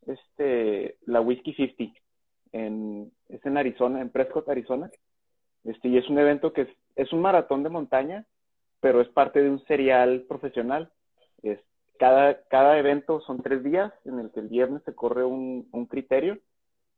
este 0.07 0.99
la 1.07 1.21
Whiskey 1.21 1.55
50 1.55 2.01
en 2.53 3.13
es 3.29 3.45
en 3.45 3.57
Arizona, 3.57 4.01
en 4.01 4.11
Prescott, 4.11 4.49
Arizona. 4.49 4.91
Este, 5.65 5.89
y 5.89 5.99
es 5.99 6.09
un 6.09 6.19
evento 6.19 6.53
que 6.53 6.63
es, 6.63 6.69
es 6.95 7.13
un 7.13 7.21
maratón 7.21 7.63
de 7.63 7.71
montaña, 7.71 8.25
pero 8.87 9.01
es 9.01 9.09
parte 9.09 9.43
de 9.43 9.51
un 9.51 9.59
serial 9.65 10.27
profesional. 10.29 10.93
Es, 11.43 11.59
cada, 11.99 12.41
cada 12.45 12.79
evento 12.79 13.21
son 13.23 13.43
tres 13.43 13.65
días, 13.65 13.93
en 14.05 14.21
el 14.21 14.31
que 14.31 14.39
el 14.39 14.47
viernes 14.47 14.81
se 14.85 14.95
corre 14.95 15.25
un, 15.25 15.69
un 15.73 15.87
criterio 15.87 16.39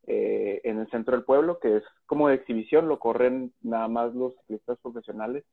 eh, 0.06 0.60
en 0.64 0.80
el 0.80 0.90
centro 0.90 1.16
del 1.16 1.24
pueblo, 1.24 1.58
que 1.58 1.78
es 1.78 1.82
como 2.04 2.28
de 2.28 2.34
exhibición, 2.34 2.88
lo 2.88 2.98
corren 2.98 3.54
nada 3.62 3.88
más 3.88 4.14
los 4.14 4.34
ciclistas 4.40 4.76
profesionales 4.82 5.44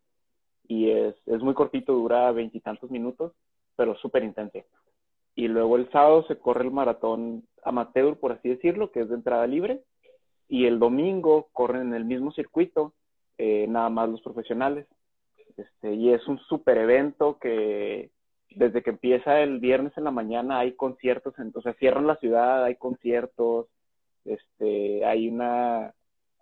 y 0.67 0.89
es, 0.89 1.15
es 1.25 1.41
muy 1.41 1.53
cortito, 1.53 1.93
dura 1.93 2.29
veintitantos 2.33 2.91
minutos, 2.91 3.31
pero 3.77 3.95
súper 3.95 4.25
intenso. 4.25 4.59
Y 5.35 5.47
luego 5.47 5.77
el 5.77 5.89
sábado 5.89 6.25
se 6.27 6.37
corre 6.37 6.65
el 6.65 6.71
maratón 6.71 7.47
amateur, 7.63 8.17
por 8.17 8.33
así 8.33 8.49
decirlo, 8.49 8.91
que 8.91 8.99
es 8.99 9.07
de 9.07 9.15
entrada 9.15 9.47
libre, 9.47 9.83
y 10.49 10.65
el 10.65 10.79
domingo 10.79 11.47
corren 11.53 11.83
en 11.83 11.93
el 11.93 12.03
mismo 12.03 12.33
circuito, 12.33 12.91
eh, 13.37 13.67
nada 13.69 13.89
más 13.89 14.09
los 14.09 14.21
profesionales. 14.21 14.85
Este, 15.57 15.93
y 15.93 16.11
es 16.13 16.27
un 16.27 16.39
super 16.39 16.77
evento 16.77 17.37
que 17.39 18.11
desde 18.55 18.83
que 18.83 18.89
empieza 18.91 19.41
el 19.41 19.59
viernes 19.59 19.93
en 19.97 20.05
la 20.05 20.11
mañana 20.11 20.59
hay 20.59 20.73
conciertos, 20.73 21.37
en, 21.39 21.51
o 21.53 21.61
sea, 21.61 21.73
cierran 21.73 22.07
la 22.07 22.17
ciudad, 22.17 22.63
hay 22.63 22.75
conciertos, 22.75 23.67
este, 24.25 25.05
hay 25.05 25.27
una, 25.27 25.93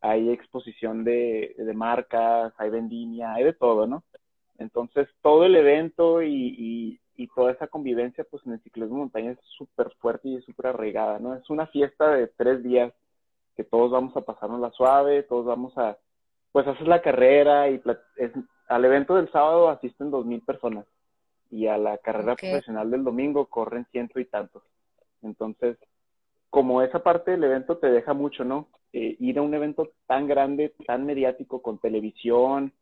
hay 0.02 0.30
exposición 0.30 1.04
de, 1.04 1.56
de 1.58 1.74
marcas, 1.74 2.54
hay 2.58 2.70
vendimia, 2.70 3.34
hay 3.34 3.44
de 3.46 3.54
todo, 3.54 3.88
¿no? 3.88 4.04
Entonces, 4.58 5.08
todo 5.22 5.46
el 5.46 5.56
evento 5.56 6.22
y, 6.22 7.00
y, 7.16 7.28
toda 7.36 7.52
esa 7.52 7.68
convivencia, 7.68 8.26
pues 8.30 8.46
en 8.46 8.54
el 8.54 8.62
ciclismo 8.62 8.96
de 8.96 9.00
montaña 9.00 9.32
es 9.32 9.40
súper 9.58 9.90
fuerte 10.00 10.28
y 10.28 10.42
súper 10.42 10.68
arraigada, 10.68 11.20
¿no? 11.20 11.34
Es 11.34 11.50
una 11.50 11.66
fiesta 11.68 12.12
de 12.12 12.28
tres 12.28 12.62
días 12.62 12.94
que 13.56 13.64
todos 13.64 13.92
vamos 13.92 14.16
a 14.16 14.22
pasarnos 14.22 14.60
la 14.60 14.72
suave, 14.72 15.24
todos 15.24 15.46
vamos 15.46 15.76
a, 15.78 15.98
pues 16.52 16.68
haces 16.68 16.88
la 16.88 17.02
carrera 17.02 17.70
y 17.70 17.82
es, 18.18 18.32
al 18.68 18.86
evento 18.86 19.16
del 19.16 19.32
sábado 19.32 19.70
asisten 19.70 20.12
dos 20.12 20.26
mil 20.26 20.42
personas 20.42 20.86
y 21.50 21.68
a 21.68 21.78
la 21.78 21.98
carrera 21.98 22.34
okay. 22.34 22.52
profesional 22.52 22.90
del 22.90 23.04
domingo 23.04 23.46
corren 23.46 23.86
ciento 23.92 24.20
y 24.20 24.26
tantos. 24.26 24.64
Entonces, 25.22 25.78
como 26.50 26.82
esa 26.82 27.04
parte 27.04 27.32
del 27.32 27.44
evento 27.44 27.78
te 27.78 27.88
deja 27.92 28.14
mucho, 28.14 28.44
¿no? 28.44 28.68
Eh, 28.92 29.16
ir 29.20 29.40
a 29.40 29.42
un 29.42 29.54
evento 29.54 29.92
tan 30.06 30.28
grande, 30.28 30.74
tan 30.86 31.06
mediático, 31.06 31.62
con 31.62 31.80
televisión, 31.80 32.74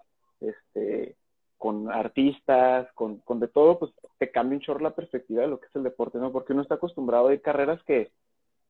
este, 0.41 1.15
con 1.57 1.91
artistas, 1.91 2.91
con, 2.93 3.17
con 3.19 3.39
de 3.39 3.47
todo, 3.47 3.79
pues 3.79 3.91
te 4.17 4.31
cambia 4.31 4.57
un 4.57 4.61
chorro 4.61 4.79
la 4.79 4.95
perspectiva 4.95 5.43
de 5.43 5.47
lo 5.47 5.59
que 5.59 5.67
es 5.67 5.75
el 5.75 5.83
deporte, 5.83 6.17
¿no? 6.17 6.31
Porque 6.31 6.53
uno 6.53 6.63
está 6.63 6.75
acostumbrado 6.75 7.27
a 7.27 7.33
ir 7.33 7.41
carreras 7.41 7.81
que 7.83 8.11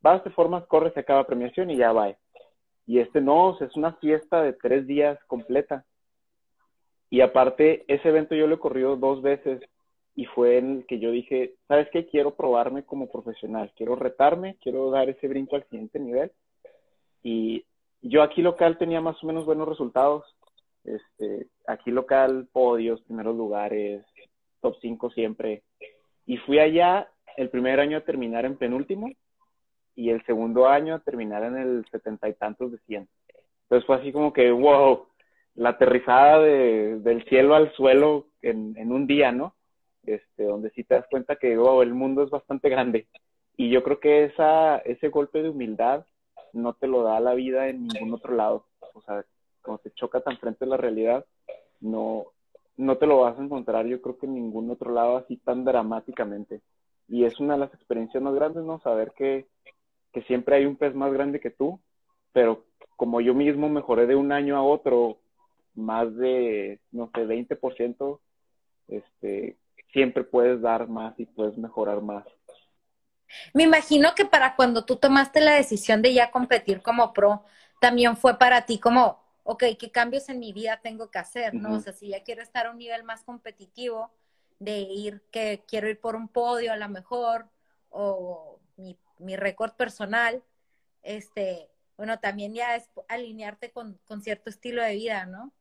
vas, 0.02 0.24
de 0.24 0.30
formas, 0.32 0.66
corres, 0.66 0.94
se 0.94 1.00
acaba 1.00 1.26
premiación 1.26 1.70
y 1.72 1.78
ya 1.78 1.94
va. 1.94 2.16
Y 2.86 3.00
este 3.00 3.22
no, 3.22 3.50
o 3.50 3.58
sea, 3.58 3.68
es 3.68 3.76
una 3.76 3.94
fiesta 3.94 4.42
de 4.42 4.54
tres 4.54 4.86
días 4.88 5.18
completa. 5.26 5.86
Y 7.12 7.22
aparte, 7.22 7.84
ese 7.88 8.08
evento 8.10 8.34
yo 8.34 8.48
lo 8.48 8.56
he 8.56 8.60
corrido 8.60 8.96
dos 8.96 9.22
veces 9.22 9.62
y 10.16 10.26
fue 10.26 10.58
en 10.58 10.78
el 10.78 10.86
que 10.86 10.98
yo 10.98 11.12
dije, 11.12 11.56
¿sabes 11.68 11.90
qué? 11.92 12.08
Quiero 12.08 12.36
probarme 12.36 12.84
como 12.84 13.12
profesional, 13.12 13.72
quiero 13.76 13.98
retarme, 13.98 14.56
quiero 14.62 14.90
dar 14.90 15.10
ese 15.10 15.28
brinco 15.28 15.58
al 15.58 15.66
siguiente 15.66 16.00
nivel. 16.00 16.32
Y 17.22 17.66
yo 18.02 18.24
aquí 18.24 18.42
local 18.42 18.78
tenía 18.78 19.02
más 19.02 19.22
o 19.24 19.28
menos 19.28 19.46
buenos 19.46 19.68
resultados 19.68 20.24
este, 20.86 21.48
aquí 21.68 21.92
local, 21.92 22.48
podios, 22.52 23.02
primeros 23.02 23.36
lugares, 23.36 24.06
top 24.62 24.78
5 24.82 25.12
siempre. 25.12 25.64
Y 26.26 26.38
fui 26.38 26.60
allá 26.60 27.12
el 27.36 27.50
primer 27.50 27.82
año 27.82 27.98
a 27.98 28.06
terminar 28.06 28.46
en 28.46 28.58
penúltimo 28.58 29.12
y 29.96 30.12
el 30.12 30.24
segundo 30.26 30.68
año 30.68 30.96
a 30.96 31.00
terminar 31.00 31.44
en 31.44 31.58
el 31.58 31.86
setenta 31.92 32.30
y 32.30 32.34
tantos 32.36 32.72
de 32.72 32.78
cien. 32.88 33.10
Entonces 33.64 33.86
fue 33.86 33.98
así 33.98 34.12
como 34.12 34.34
que, 34.34 34.50
wow, 34.52 35.08
la 35.56 35.70
aterrizada 35.70 36.40
de, 36.40 37.00
del 37.00 37.24
cielo 37.26 37.56
al 37.56 37.74
suelo 37.74 38.28
en, 38.42 38.76
en 38.78 38.92
un 38.92 39.08
día, 39.08 39.32
¿no? 39.32 39.56
Este, 40.04 40.44
donde 40.44 40.72
sí 40.72 40.84
te 40.84 40.96
das 40.96 41.06
cuenta 41.10 41.36
que, 41.36 41.56
wow, 41.58 41.82
el 41.82 41.94
mundo 41.94 42.24
es 42.24 42.30
bastante 42.30 42.70
grande. 42.70 43.08
Y 43.58 43.70
yo 43.70 43.84
creo 43.84 44.00
que 44.00 44.26
esa, 44.26 44.78
ese 44.80 45.10
golpe 45.10 45.44
de 45.44 45.50
humildad 45.50 46.06
no 46.54 46.74
te 46.74 46.88
lo 46.88 47.04
da 47.04 47.20
la 47.20 47.34
vida 47.34 47.68
en 47.68 47.88
ningún 47.88 48.14
otro 48.14 48.36
lado. 48.36 48.66
O 48.94 49.02
sea, 49.02 49.24
cuando 49.62 49.84
te 49.84 49.92
choca 49.92 50.22
tan 50.22 50.38
frente 50.38 50.66
a 50.66 50.70
la 50.70 50.78
realidad, 50.78 51.26
no, 51.80 52.26
no 52.78 52.98
te 52.98 53.06
lo 53.06 53.20
vas 53.20 53.38
a 53.38 53.44
encontrar 53.44 53.86
yo 53.86 54.02
creo 54.02 54.18
que 54.18 54.26
en 54.26 54.36
ningún 54.36 54.70
otro 54.72 54.92
lado 54.92 55.18
así 55.18 55.38
tan 55.38 55.64
dramáticamente. 55.64 56.62
Y 57.08 57.26
es 57.26 57.40
una 57.40 57.54
de 57.54 57.60
las 57.60 57.74
experiencias 57.74 58.24
más 58.24 58.34
grandes, 58.34 58.64
¿no? 58.64 58.80
Saber 58.80 59.12
que, 59.16 59.48
que 60.14 60.22
siempre 60.24 60.56
hay 60.56 60.66
un 60.66 60.78
pez 60.78 60.96
más 60.96 61.12
grande 61.12 61.40
que 61.40 61.52
tú, 61.52 61.80
pero 62.32 62.66
como 62.96 63.22
yo 63.22 63.34
mismo 63.34 63.70
mejoré 63.70 64.08
de 64.08 64.16
un 64.16 64.32
año 64.32 64.56
a 64.56 64.64
otro 64.64 65.18
más 65.74 66.16
de, 66.16 66.80
no 66.92 67.10
sé, 67.14 67.26
20%, 67.26 68.20
este, 68.88 69.58
siempre 69.94 70.24
puedes 70.24 70.62
dar 70.62 70.88
más 70.88 71.18
y 71.20 71.26
puedes 71.26 71.58
mejorar 71.58 72.02
más. 72.02 72.26
Me 73.54 73.64
imagino 73.64 74.14
que 74.16 74.26
para 74.26 74.56
cuando 74.56 74.86
tú 74.86 74.98
tomaste 74.98 75.40
la 75.40 75.56
decisión 75.56 76.02
de 76.02 76.14
ya 76.14 76.32
competir 76.32 76.82
como 76.82 77.14
pro, 77.14 77.46
también 77.80 78.18
fue 78.18 78.38
para 78.38 78.66
ti 78.66 78.80
como, 78.80 79.24
ok, 79.44 79.64
¿qué 79.80 79.92
cambios 79.92 80.28
en 80.30 80.40
mi 80.40 80.52
vida 80.52 80.80
tengo 80.84 81.10
que 81.10 81.20
hacer? 81.20 81.54
¿no? 81.54 81.70
Uh 81.70 81.74
-huh. 81.74 81.78
O 81.78 81.82
sea, 81.82 81.94
si 81.94 82.10
ya 82.10 82.24
quiero 82.24 82.42
estar 82.42 82.68
a 82.68 82.72
un 82.72 82.78
nivel 82.78 83.04
más 83.04 83.24
competitivo, 83.24 84.12
de 84.60 84.82
ir, 84.82 85.24
que 85.32 85.64
quiero 85.68 85.90
ir 85.90 86.00
por 86.00 86.16
un 86.16 86.28
podio 86.28 86.72
a 86.72 86.78
lo 86.78 86.88
mejor, 86.88 87.50
o 87.90 88.60
mi, 88.78 88.96
mi 89.18 89.36
récord 89.36 89.74
personal, 89.74 90.44
este, 91.02 91.68
bueno, 91.98 92.20
también 92.20 92.54
ya 92.54 92.76
es 92.76 92.88
alinearte 93.08 93.72
con, 93.72 94.00
con 94.06 94.22
cierto 94.22 94.52
estilo 94.52 94.84
de 94.84 94.94
vida, 94.94 95.26
¿no? 95.26 95.52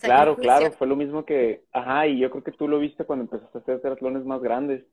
Claro, 0.00 0.36
claro, 0.36 0.70
fue 0.72 0.86
lo 0.86 0.96
mismo 0.96 1.24
que, 1.24 1.64
ajá, 1.72 2.06
y 2.06 2.18
yo 2.18 2.30
creo 2.30 2.44
que 2.44 2.52
tú 2.52 2.68
lo 2.68 2.78
viste 2.78 3.04
cuando 3.04 3.24
empezaste 3.24 3.58
a 3.58 3.60
hacer 3.60 3.80
triatlones 3.80 4.24
más 4.24 4.40
grandes, 4.40 4.84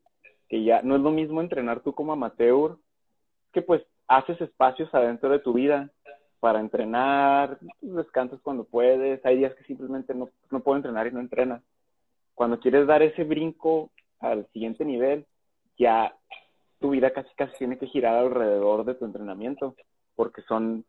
que 0.50 0.64
ya 0.64 0.82
no 0.82 0.96
es 0.96 1.02
lo 1.02 1.12
mismo 1.12 1.42
entrenar 1.42 1.82
tú 1.82 1.94
como 1.94 2.14
amateur, 2.14 2.78
que 3.54 3.62
pues 3.62 3.84
haces 4.08 4.40
espacios 4.42 4.94
adentro 4.94 5.30
de 5.30 5.40
tu 5.40 5.54
vida, 5.54 5.92
para 6.40 6.60
entrenar, 6.60 7.58
pues, 7.80 7.96
descansas 7.96 8.40
cuando 8.42 8.64
puedes, 8.64 9.26
hay 9.26 9.38
días 9.38 9.56
que 9.56 9.64
simplemente 9.64 10.14
no, 10.14 10.30
no 10.52 10.60
puedo 10.60 10.78
entrenar 10.78 11.08
y 11.08 11.12
no 11.12 11.20
entrenas. 11.20 11.62
Cuando 12.36 12.60
quieres 12.60 12.86
dar 12.86 13.02
ese 13.02 13.24
brinco 13.24 13.90
al 14.20 14.48
siguiente 14.54 14.86
nivel, 14.86 15.26
ya 15.78 16.16
tu 16.80 16.92
vida 16.92 17.12
casi 17.12 17.34
casi 17.36 17.58
tiene 17.58 17.78
que 17.78 17.88
girar 17.88 18.16
alrededor 18.16 18.86
de 18.86 18.94
tu 18.96 19.06
entrenamiento, 19.06 19.76
porque 20.16 20.42
son 20.44 20.86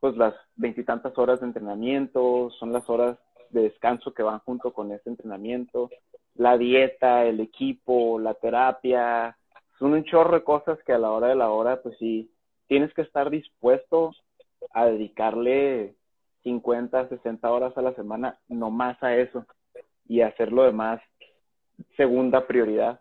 pues 0.00 0.16
las 0.16 0.34
veintitantas 0.56 1.16
horas 1.18 1.40
de 1.40 1.46
entrenamiento, 1.46 2.50
son 2.58 2.72
las 2.72 2.88
horas 2.88 3.18
de 3.50 3.62
descanso 3.62 4.12
que 4.12 4.22
van 4.22 4.40
junto 4.40 4.72
con 4.72 4.92
ese 4.92 5.08
entrenamiento, 5.08 5.90
la 6.34 6.58
dieta, 6.58 7.24
el 7.24 7.40
equipo, 7.40 8.18
la 8.18 8.34
terapia, 8.34 9.36
son 9.78 9.92
un 9.92 10.04
chorro 10.04 10.36
de 10.36 10.44
cosas 10.44 10.78
que 10.84 10.92
a 10.92 10.98
la 10.98 11.10
hora 11.10 11.28
de 11.28 11.34
la 11.34 11.50
hora 11.50 11.82
pues 11.82 11.96
sí, 11.98 12.30
tienes 12.66 12.92
que 12.94 13.02
estar 13.02 13.30
dispuesto 13.30 14.12
a 14.72 14.86
dedicarle 14.86 15.94
50, 16.42 17.08
60 17.08 17.50
horas 17.50 17.76
a 17.76 17.82
la 17.82 17.94
semana 17.94 18.38
nomás 18.48 19.02
a 19.02 19.16
eso 19.16 19.46
y 20.08 20.20
hacer 20.20 20.52
lo 20.52 20.62
demás 20.62 21.00
segunda 21.96 22.46
prioridad. 22.46 23.00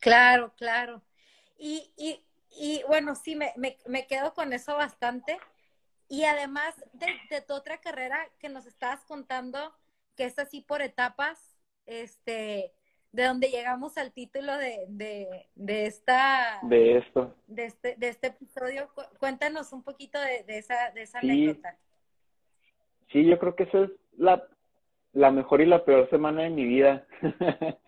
Claro, 0.00 0.52
claro. 0.56 1.02
Y, 1.58 1.92
y, 1.96 2.24
y 2.58 2.82
bueno, 2.88 3.14
sí, 3.14 3.36
me, 3.36 3.52
me, 3.56 3.76
me, 3.86 4.06
quedo 4.06 4.32
con 4.34 4.52
eso 4.52 4.74
bastante. 4.74 5.38
Y 6.10 6.24
además 6.24 6.74
de, 6.92 7.06
de, 7.30 7.40
tu 7.40 7.54
otra 7.54 7.78
carrera 7.78 8.18
que 8.40 8.48
nos 8.48 8.66
estabas 8.66 9.02
contando, 9.04 9.72
que 10.16 10.24
es 10.24 10.38
así 10.38 10.60
por 10.60 10.82
etapas, 10.82 11.56
este, 11.86 12.72
de 13.12 13.24
donde 13.24 13.48
llegamos 13.48 13.96
al 13.96 14.12
título 14.12 14.56
de, 14.56 14.86
de, 14.88 15.46
de 15.54 15.86
esta... 15.86 16.58
De 16.62 16.98
esto. 16.98 17.36
De 17.46 17.66
este, 17.66 17.94
de 17.96 18.08
este 18.08 18.26
episodio. 18.26 18.90
Cuéntanos 19.20 19.72
un 19.72 19.84
poquito 19.84 20.20
de, 20.20 20.42
de 20.42 20.58
esa, 20.58 20.90
de 20.90 21.02
esa 21.02 21.20
anécdota. 21.20 21.78
Sí, 23.12 23.24
yo 23.24 23.38
creo 23.38 23.54
que 23.54 23.62
esa 23.62 23.84
es 23.84 23.90
la, 24.18 24.44
la 25.12 25.30
mejor 25.30 25.60
y 25.60 25.66
la 25.66 25.84
peor 25.84 26.10
semana 26.10 26.42
de 26.42 26.50
mi 26.50 26.64
vida. 26.64 27.06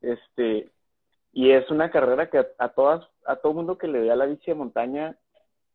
este, 0.00 0.70
y 1.32 1.50
es 1.50 1.68
una 1.72 1.90
carrera 1.90 2.30
que 2.30 2.46
a, 2.56 2.68
todas, 2.68 3.04
a 3.26 3.34
todo 3.34 3.52
mundo 3.52 3.78
que 3.78 3.88
le 3.88 3.98
dé 3.98 4.12
a 4.12 4.16
la 4.16 4.26
bici 4.26 4.46
de 4.46 4.54
montaña, 4.54 5.18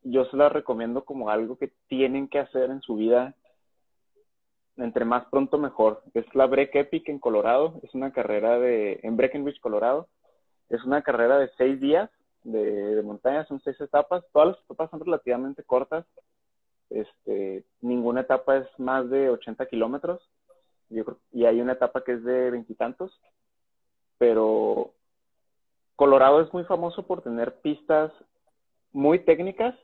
yo 0.04 0.26
se 0.26 0.38
la 0.38 0.50
recomiendo 0.50 1.04
como 1.04 1.30
algo 1.30 1.58
que 1.58 1.72
tienen 1.88 2.28
que 2.28 2.40
hacer 2.40 2.70
en 2.70 2.82
su 2.82 2.96
vida. 2.96 3.36
Entre 4.78 5.04
más 5.04 5.26
pronto 5.26 5.58
mejor. 5.58 6.04
Es 6.14 6.26
la 6.34 6.46
Break 6.46 6.74
Epic 6.76 7.10
en 7.10 7.20
Colorado. 7.20 7.80
Es 7.84 7.94
una 7.94 8.12
carrera 8.14 8.60
de, 8.60 9.00
en 9.04 9.18
Breckenridge, 9.18 9.60
Colorado. 9.60 10.08
Es 10.70 10.84
una 10.86 11.02
carrera 11.02 11.38
de 11.38 11.50
seis 11.58 11.82
días 11.82 12.10
de, 12.44 12.96
de 12.96 13.04
montaña. 13.04 13.46
Son 13.46 13.60
seis 13.62 13.80
etapas. 13.82 14.24
Todas 14.32 14.50
las 14.50 14.58
etapas 14.64 14.90
son 14.90 15.02
relativamente 15.02 15.64
cortas. 15.64 16.06
Este, 16.90 17.66
ninguna 17.82 18.22
etapa 18.22 18.58
es 18.58 18.68
más 18.80 19.10
de 19.10 19.30
80 19.30 19.66
kilómetros. 19.66 20.22
y 21.32 21.46
hay 21.46 21.62
una 21.62 21.74
etapa 21.74 22.04
que 22.04 22.14
es 22.14 22.24
de 22.24 22.52
veintitantos. 22.52 23.12
Pero 24.18 24.94
Colorado 25.98 26.42
es 26.42 26.54
muy 26.54 26.64
famoso 26.64 27.06
por 27.06 27.22
tener 27.22 27.60
pistas 27.60 28.12
muy 28.94 29.20
técnicas 29.20 29.76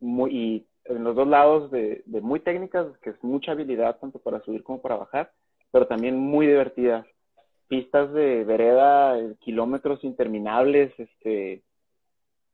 muy, 0.00 0.30
y 0.34 0.66
en 0.84 1.04
los 1.04 1.14
dos 1.14 1.28
lados 1.28 1.70
de, 1.70 2.02
muy 2.06 2.40
técnicas, 2.40 2.86
que 2.98 3.10
es 3.10 3.22
mucha 3.22 3.52
habilidad 3.52 3.98
tanto 3.98 4.18
para 4.18 4.40
subir 4.42 4.62
como 4.62 4.80
para 4.80 4.96
bajar, 4.96 5.32
pero 5.70 5.86
también 5.86 6.18
muy 6.18 6.46
divertidas. 6.46 7.06
Pistas 7.68 8.12
de 8.12 8.44
vereda, 8.44 9.16
kilómetros 9.40 10.02
interminables, 10.02 10.92
este, 10.98 11.62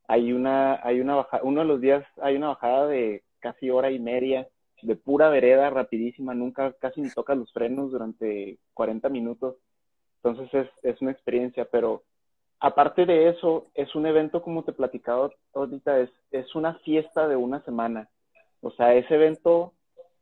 hay 0.07 0.31
una, 0.31 0.79
hay 0.83 0.99
una 0.99 1.15
bajada, 1.15 1.43
uno 1.43 1.61
de 1.61 1.67
los 1.67 1.81
días 1.81 2.05
hay 2.21 2.35
una 2.35 2.49
bajada 2.49 2.87
de 2.87 3.23
casi 3.39 3.69
hora 3.69 3.89
y 3.89 3.99
media, 3.99 4.47
de 4.83 4.95
pura 4.95 5.29
vereda, 5.29 5.71
rapidísima, 5.71 6.35
nunca 6.35 6.71
casi 6.73 7.01
ni 7.01 7.09
tocas 7.09 7.37
los 7.37 7.51
frenos 7.51 7.91
durante 7.91 8.59
40 8.75 9.09
minutos. 9.09 9.55
Entonces 10.21 10.53
es, 10.53 10.69
es 10.83 11.01
una 11.01 11.11
experiencia, 11.11 11.65
pero 11.65 12.03
aparte 12.59 13.05
de 13.05 13.29
eso, 13.29 13.67
es 13.73 13.93
un 13.95 14.05
evento, 14.05 14.41
como 14.41 14.63
te 14.63 14.73
platicaba 14.73 15.29
ahorita, 15.53 15.99
es, 15.99 16.09
es 16.31 16.55
una 16.55 16.75
fiesta 16.79 17.27
de 17.27 17.35
una 17.35 17.63
semana. 17.63 18.09
O 18.61 18.71
sea, 18.71 18.95
ese 18.95 19.15
evento 19.15 19.73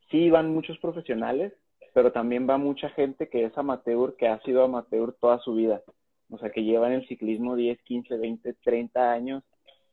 sí 0.10 0.30
van 0.30 0.54
muchos 0.54 0.78
profesionales, 0.80 1.54
pero 1.94 2.12
también 2.12 2.48
va 2.50 2.58
mucha 2.58 2.90
gente 2.90 3.30
que 3.30 3.46
es 3.46 3.58
amateur, 3.58 4.16
que 4.18 4.28
ha 4.28 4.42
sido 4.42 4.64
amateur 4.64 5.14
toda 5.20 5.40
su 5.40 5.54
vida. 5.56 5.82
O 6.30 6.38
sea, 6.38 6.50
que 6.50 6.64
lleva 6.64 6.88
en 6.88 6.94
el 6.94 7.08
ciclismo 7.08 7.56
10, 7.56 7.82
15, 7.84 8.18
20, 8.18 8.54
30 8.56 9.12
años 9.12 9.44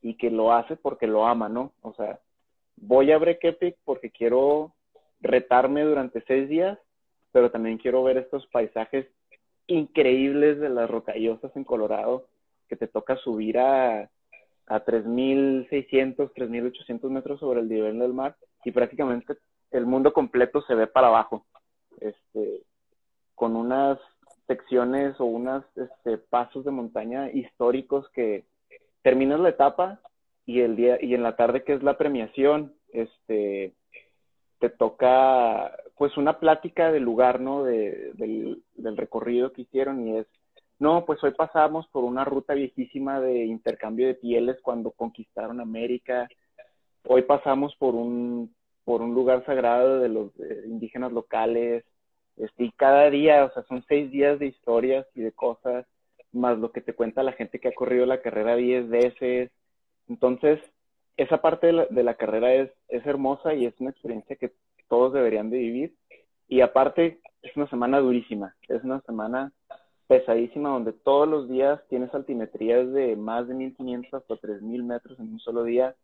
y 0.01 0.15
que 0.15 0.29
lo 0.29 0.53
hace 0.53 0.75
porque 0.75 1.07
lo 1.07 1.25
ama, 1.25 1.47
¿no? 1.47 1.71
O 1.81 1.93
sea, 1.93 2.19
voy 2.75 3.11
a 3.11 3.17
Break 3.17 3.43
Epic 3.43 3.77
porque 3.85 4.11
quiero 4.11 4.73
retarme 5.21 5.83
durante 5.83 6.21
seis 6.27 6.49
días, 6.49 6.77
pero 7.31 7.49
también 7.51 7.77
quiero 7.77 8.03
ver 8.03 8.17
estos 8.17 8.45
paisajes 8.47 9.07
increíbles 9.67 10.59
de 10.59 10.69
las 10.69 10.89
rocallosas 10.89 11.55
en 11.55 11.63
Colorado 11.63 12.27
que 12.67 12.75
te 12.75 12.87
toca 12.87 13.17
subir 13.17 13.59
a, 13.59 14.09
a 14.67 14.85
3.600, 14.85 16.31
3.800 16.33 17.09
metros 17.09 17.39
sobre 17.39 17.61
el 17.61 17.69
nivel 17.69 17.99
del 17.99 18.13
mar 18.13 18.35
y 18.63 18.71
prácticamente 18.71 19.37
el 19.71 19.85
mundo 19.85 20.13
completo 20.13 20.61
se 20.61 20.75
ve 20.75 20.87
para 20.87 21.07
abajo, 21.07 21.45
este, 21.99 22.61
con 23.35 23.55
unas 23.55 23.99
secciones 24.47 25.19
o 25.19 25.25
unos 25.25 25.63
este, 25.75 26.17
pasos 26.17 26.65
de 26.65 26.71
montaña 26.71 27.31
históricos 27.31 28.09
que 28.13 28.45
terminas 29.01 29.39
la 29.39 29.49
etapa 29.49 29.99
y 30.45 30.61
el 30.61 30.75
día 30.75 30.97
y 31.01 31.13
en 31.15 31.23
la 31.23 31.35
tarde 31.35 31.63
que 31.63 31.73
es 31.73 31.83
la 31.83 31.97
premiación, 31.97 32.73
este, 32.91 33.73
te 34.59 34.69
toca 34.69 35.75
pues 35.97 36.17
una 36.17 36.39
plática 36.39 36.91
del 36.91 37.03
lugar, 37.03 37.39
¿no? 37.39 37.63
De, 37.63 38.11
del, 38.13 38.63
del 38.75 38.97
recorrido 38.97 39.53
que 39.53 39.63
hicieron 39.63 40.07
y 40.07 40.17
es 40.17 40.27
no, 40.79 41.05
pues 41.05 41.23
hoy 41.23 41.31
pasamos 41.31 41.87
por 41.87 42.03
una 42.03 42.25
ruta 42.25 42.53
viejísima 42.53 43.19
de 43.19 43.45
intercambio 43.45 44.07
de 44.07 44.15
pieles 44.15 44.59
cuando 44.61 44.91
conquistaron 44.91 45.61
América. 45.61 46.27
Hoy 47.05 47.21
pasamos 47.23 47.75
por 47.75 47.95
un, 47.95 48.53
por 48.83 49.01
un 49.01 49.13
lugar 49.13 49.45
sagrado 49.45 49.99
de 49.99 50.09
los 50.09 50.31
indígenas 50.65 51.11
locales. 51.11 51.85
Este, 52.37 52.65
y 52.65 52.71
cada 52.71 53.09
día, 53.09 53.45
o 53.45 53.53
sea, 53.53 53.63
son 53.63 53.83
seis 53.87 54.11
días 54.11 54.39
de 54.39 54.47
historias 54.47 55.05
y 55.13 55.21
de 55.21 55.31
cosas, 55.31 55.85
más 56.31 56.57
lo 56.57 56.71
que 56.71 56.81
te 56.81 56.93
cuenta 56.93 57.21
la 57.23 57.33
gente 57.33 57.59
que 57.59 57.67
ha 57.69 57.73
corrido 57.73 58.05
la 58.05 58.21
carrera 58.21 58.55
diez 58.55 58.89
veces. 58.89 59.51
Entonces, 60.07 60.59
esa 61.17 61.41
parte 61.41 61.67
de 61.67 61.73
la, 61.73 61.85
de 61.85 62.03
la 62.03 62.15
carrera 62.15 62.53
es, 62.55 62.71
es 62.87 63.05
hermosa 63.05 63.53
y 63.53 63.65
es 63.65 63.79
una 63.79 63.91
experiencia 63.91 64.35
que 64.35 64.51
todos 64.89 65.13
deberían 65.13 65.49
de 65.49 65.59
vivir. 65.59 65.95
Y 66.47 66.61
aparte, 66.61 67.19
es 67.43 67.55
una 67.55 67.69
semana 67.69 67.99
durísima, 67.99 68.55
es 68.67 68.83
una 68.83 69.01
semana 69.01 69.51
pesadísima 70.13 70.69
donde 70.69 70.93
todos 70.93 71.27
los 71.27 71.49
días 71.49 71.81
tienes 71.89 72.13
altimetrías 72.13 72.91
de 72.93 73.15
más 73.15 73.47
de 73.47 73.55
1500 73.55 74.13
hasta 74.13 74.37
3000 74.37 74.83
metros 74.83 75.19
en 75.19 75.33
un 75.33 75.39
solo 75.39 75.63
día 75.63 75.95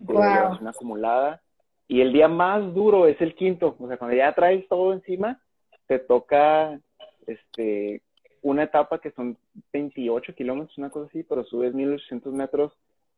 de 0.00 0.14
wow. 0.14 0.68
acumulada. 0.68 1.40
Y 1.86 2.00
el 2.00 2.12
día 2.12 2.26
más 2.26 2.74
duro 2.74 3.06
es 3.06 3.20
el 3.20 3.36
quinto, 3.36 3.76
o 3.78 3.86
sea, 3.86 3.98
cuando 3.98 4.16
ya 4.16 4.34
traes 4.34 4.66
todo 4.66 4.92
encima, 4.92 5.40
te 5.86 6.00
toca 6.00 6.80
este 7.28 8.02
una 8.40 8.64
etapa 8.64 8.98
que 8.98 9.12
son 9.12 9.38
28 9.72 10.34
kilómetros, 10.34 10.76
una 10.76 10.90
cosa 10.90 11.06
así, 11.08 11.22
pero 11.22 11.44
subes 11.44 11.72
1800 11.72 12.32
metros. 12.32 12.72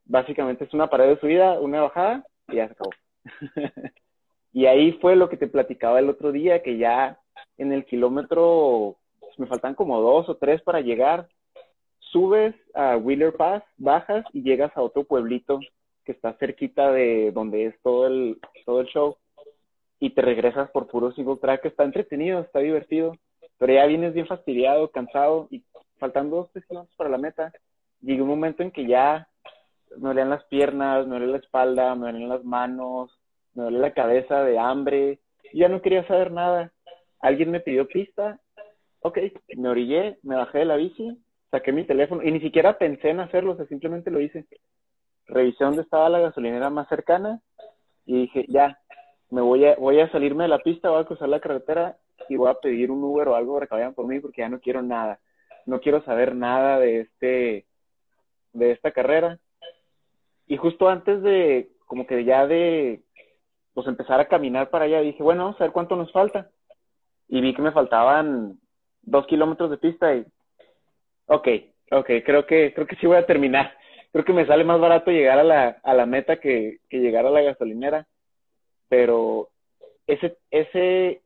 Básicamente 0.04 0.64
es 0.64 0.74
una 0.74 0.90
pared 0.90 1.08
de 1.08 1.20
subida, 1.20 1.58
una 1.58 1.80
bajada 1.80 2.26
y 2.48 2.56
ya 2.56 2.66
se 2.66 2.72
acabó. 2.72 2.90
y 4.52 4.66
ahí 4.66 4.92
fue 5.00 5.16
lo 5.16 5.30
que 5.30 5.38
te 5.38 5.46
platicaba 5.46 6.00
el 6.00 6.10
otro 6.10 6.32
día, 6.32 6.62
que 6.62 6.76
ya 6.76 7.18
en 7.56 7.72
el 7.72 7.86
kilómetro 7.86 8.98
me 9.38 9.46
faltan 9.46 9.74
como 9.74 10.00
dos 10.00 10.28
o 10.28 10.36
tres 10.36 10.62
para 10.62 10.80
llegar. 10.80 11.28
Subes 11.98 12.54
a 12.74 12.96
Wheeler 12.96 13.34
Pass, 13.34 13.62
bajas 13.76 14.24
y 14.32 14.42
llegas 14.42 14.76
a 14.76 14.82
otro 14.82 15.04
pueblito 15.04 15.60
que 16.04 16.12
está 16.12 16.34
cerquita 16.34 16.92
de 16.92 17.32
donde 17.32 17.66
es 17.66 17.82
todo 17.82 18.06
el, 18.06 18.38
todo 18.64 18.80
el 18.80 18.86
show 18.88 19.16
y 19.98 20.10
te 20.10 20.22
regresas 20.22 20.70
por 20.70 20.86
puro 20.86 21.12
single 21.12 21.36
track. 21.36 21.64
Está 21.64 21.84
entretenido, 21.84 22.40
está 22.40 22.58
divertido, 22.60 23.16
pero 23.58 23.72
ya 23.72 23.86
vienes 23.86 24.14
bien 24.14 24.26
fastidiado, 24.26 24.90
cansado 24.90 25.48
y 25.50 25.64
faltando 25.98 26.36
dos, 26.36 26.50
tres 26.52 26.64
para 26.96 27.10
la 27.10 27.18
meta. 27.18 27.52
Llega 28.00 28.22
un 28.22 28.28
momento 28.28 28.62
en 28.62 28.70
que 28.70 28.86
ya 28.86 29.28
me 29.96 30.08
dolían 30.08 30.30
las 30.30 30.44
piernas, 30.44 31.06
me 31.06 31.16
duele 31.16 31.32
la 31.32 31.38
espalda, 31.38 31.94
me 31.94 32.10
duelen 32.10 32.28
las 32.28 32.44
manos, 32.44 33.10
me 33.54 33.64
duele 33.64 33.78
la 33.78 33.94
cabeza 33.94 34.42
de 34.44 34.58
hambre. 34.58 35.20
Ya 35.52 35.68
no 35.68 35.80
quería 35.80 36.06
saber 36.06 36.30
nada. 36.30 36.72
Alguien 37.20 37.50
me 37.50 37.60
pidió 37.60 37.88
pista 37.88 38.40
ok, 39.04 39.18
me 39.56 39.68
orillé, 39.68 40.18
me 40.22 40.34
bajé 40.34 40.60
de 40.60 40.64
la 40.64 40.76
bici, 40.76 41.18
saqué 41.50 41.72
mi 41.72 41.84
teléfono 41.84 42.22
y 42.22 42.32
ni 42.32 42.40
siquiera 42.40 42.78
pensé 42.78 43.10
en 43.10 43.20
hacerlo, 43.20 43.52
o 43.52 43.56
sea, 43.56 43.66
simplemente 43.66 44.10
lo 44.10 44.18
hice. 44.18 44.46
Revisé 45.26 45.62
dónde 45.62 45.82
estaba 45.82 46.08
la 46.08 46.20
gasolinera 46.20 46.70
más 46.70 46.88
cercana 46.88 47.42
y 48.06 48.22
dije, 48.22 48.46
ya, 48.48 48.78
me 49.30 49.42
voy 49.42 49.66
a, 49.66 49.76
voy 49.76 50.00
a 50.00 50.10
salirme 50.10 50.44
de 50.44 50.48
la 50.48 50.58
pista, 50.60 50.88
voy 50.88 51.02
a 51.02 51.04
cruzar 51.04 51.28
la 51.28 51.40
carretera 51.40 51.98
y 52.30 52.36
voy 52.36 52.48
a 52.48 52.54
pedir 52.54 52.90
un 52.90 53.04
Uber 53.04 53.28
o 53.28 53.34
algo 53.34 53.54
para 53.54 53.66
que 53.66 53.74
vayan 53.74 53.92
por 53.92 54.06
mí 54.06 54.20
porque 54.20 54.40
ya 54.40 54.48
no 54.48 54.58
quiero 54.58 54.80
nada. 54.80 55.20
No 55.66 55.80
quiero 55.80 56.02
saber 56.04 56.34
nada 56.34 56.78
de 56.78 57.00
este, 57.00 57.66
de 58.54 58.70
esta 58.70 58.92
carrera. 58.92 59.38
Y 60.46 60.56
justo 60.56 60.88
antes 60.88 61.22
de, 61.22 61.72
como 61.86 62.06
que 62.06 62.24
ya 62.24 62.46
de, 62.46 63.02
pues 63.74 63.86
empezar 63.86 64.18
a 64.18 64.28
caminar 64.28 64.70
para 64.70 64.86
allá, 64.86 65.00
dije, 65.00 65.22
bueno, 65.22 65.44
vamos 65.44 65.60
a 65.60 65.64
ver 65.64 65.72
cuánto 65.72 65.94
nos 65.94 66.10
falta. 66.10 66.50
Y 67.28 67.42
vi 67.42 67.54
que 67.54 67.62
me 67.62 67.72
faltaban 67.72 68.60
dos 69.06 69.26
kilómetros 69.26 69.70
de 69.70 69.78
pista 69.78 70.14
y, 70.14 70.24
ok, 71.26 71.48
ok, 71.90 72.10
creo 72.24 72.46
que, 72.46 72.72
creo 72.74 72.86
que 72.86 72.96
sí 72.96 73.06
voy 73.06 73.16
a 73.16 73.26
terminar. 73.26 73.76
Creo 74.12 74.24
que 74.24 74.32
me 74.32 74.46
sale 74.46 74.64
más 74.64 74.80
barato 74.80 75.10
llegar 75.10 75.38
a 75.38 75.44
la, 75.44 75.68
a 75.82 75.94
la 75.94 76.06
meta 76.06 76.36
que, 76.36 76.78
que 76.88 76.98
llegar 76.98 77.26
a 77.26 77.30
la 77.30 77.42
gasolinera. 77.42 78.06
Pero 78.88 79.50
ese, 80.06 80.38
ese, 80.50 81.22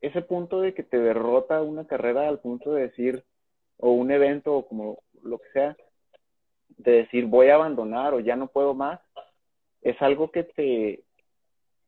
ese 0.00 0.22
punto 0.22 0.60
de 0.60 0.74
que 0.74 0.82
te 0.82 0.98
derrota 0.98 1.62
una 1.62 1.86
carrera 1.86 2.28
al 2.28 2.40
punto 2.40 2.72
de 2.74 2.82
decir, 2.82 3.24
o 3.78 3.92
un 3.92 4.10
evento, 4.10 4.54
o 4.54 4.68
como 4.68 4.98
lo 5.22 5.38
que 5.38 5.48
sea, 5.52 5.76
de 6.78 6.92
decir 6.92 7.26
voy 7.26 7.48
a 7.48 7.56
abandonar 7.56 8.14
o 8.14 8.20
ya 8.20 8.36
no 8.36 8.48
puedo 8.48 8.74
más, 8.74 9.00
es 9.82 10.00
algo 10.02 10.30
que 10.30 10.44
te 10.44 11.02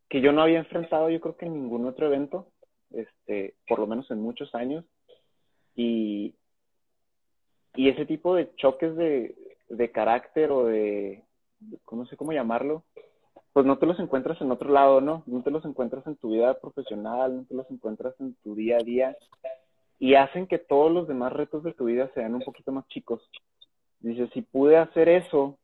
que 0.09 0.21
yo 0.21 0.33
no 0.33 0.43
había 0.43 0.59
enfrentado 0.59 1.09
yo 1.09 1.21
creo 1.21 1.37
que 1.37 1.47
en 1.47 1.55
ningún 1.55 1.87
otro 1.87 2.07
evento, 2.07 2.49
este, 2.91 3.55
por 3.69 3.79
lo 3.79 3.87
menos 3.87 4.11
en 4.11 4.21
muchos 4.21 4.53
años. 4.55 4.85
Y, 5.83 6.35
y 7.75 7.89
ese 7.89 8.05
tipo 8.05 8.35
de 8.35 8.55
choques 8.57 8.95
de, 8.97 9.35
de 9.71 9.91
carácter 9.91 10.51
o 10.51 10.67
de, 10.67 11.25
no 11.91 12.05
sé 12.05 12.19
cómo 12.19 12.33
llamarlo, 12.33 12.85
pues 13.55 13.65
no 13.65 13.79
te 13.79 13.87
los 13.87 13.99
encuentras 13.99 14.39
en 14.43 14.51
otro 14.51 14.71
lado, 14.71 15.01
¿no? 15.01 15.23
No 15.25 15.43
te 15.43 15.51
los 15.51 15.65
encuentras 15.65 16.07
en 16.07 16.17
tu 16.17 16.31
vida 16.33 16.61
profesional, 16.61 17.35
no 17.35 17.45
te 17.47 17.55
los 17.55 17.71
encuentras 17.71 18.15
en 18.21 18.35
tu 18.43 18.55
día 18.55 18.77
a 18.77 18.85
día 18.85 19.17
y 19.99 20.17
hacen 20.17 20.47
que 20.47 20.59
todos 20.59 20.93
los 20.93 21.09
demás 21.09 21.33
retos 21.33 21.63
de 21.63 21.73
tu 21.73 21.87
vida 21.87 22.11
sean 22.15 22.35
un 22.35 22.43
poquito 22.43 22.73
más 22.73 22.87
chicos. 22.89 23.23
Dices, 24.01 24.29
si 24.35 24.43
pude 24.43 24.77
hacer 24.77 25.09
eso, 25.09 25.59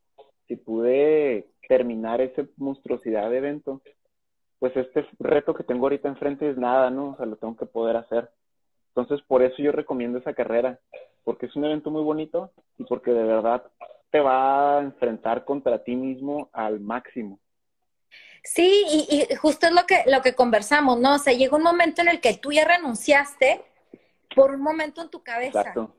si 0.48 0.57
pude 0.57 1.50
terminar 1.68 2.22
esa 2.22 2.46
monstruosidad 2.57 3.29
de 3.29 3.38
evento, 3.38 3.83
pues 4.59 4.74
este 4.76 5.07
reto 5.18 5.55
que 5.55 5.64
tengo 5.64 5.85
ahorita 5.85 6.09
enfrente 6.09 6.48
es 6.48 6.57
nada, 6.57 6.90
¿no? 6.90 7.11
O 7.11 7.16
sea, 7.16 7.26
lo 7.26 7.37
tengo 7.37 7.57
que 7.57 7.66
poder 7.66 7.96
hacer. 7.96 8.31
Entonces, 8.97 9.25
por 9.27 9.43
eso 9.43 9.57
yo 9.59 9.73
recomiendo 9.73 10.19
esa 10.19 10.33
carrera, 10.33 10.81
porque 11.23 11.47
es 11.47 11.55
un 11.55 11.67
evento 11.67 11.91
muy 11.91 12.03
bonito 12.03 12.51
y 12.79 12.85
porque 12.85 13.11
de 13.11 13.25
verdad 13.25 13.63
te 14.11 14.21
va 14.21 14.79
a 14.79 14.81
enfrentar 14.81 15.45
contra 15.45 15.85
ti 15.85 15.95
mismo 15.95 16.49
al 16.55 16.81
máximo. 16.81 17.39
Sí, 18.43 18.87
y, 18.89 19.35
justo 19.35 19.67
es 19.67 19.73
lo 19.73 19.85
que, 19.85 20.05
lo 20.07 20.23
que 20.23 20.35
conversamos, 20.35 20.99
¿no? 20.99 21.17
O 21.17 21.19
sea, 21.19 21.35
llega 21.35 21.59
un 21.59 21.63
momento 21.63 22.01
en 22.01 22.09
el 22.09 22.23
que 22.23 22.39
tú 22.39 22.53
ya 22.53 22.65
renunciaste 22.65 23.63
por 24.35 24.53
un 24.53 24.63
momento 24.63 25.03
en 25.03 25.11
tu 25.11 25.23
cabeza. 25.23 25.61
Exacto. 25.61 25.95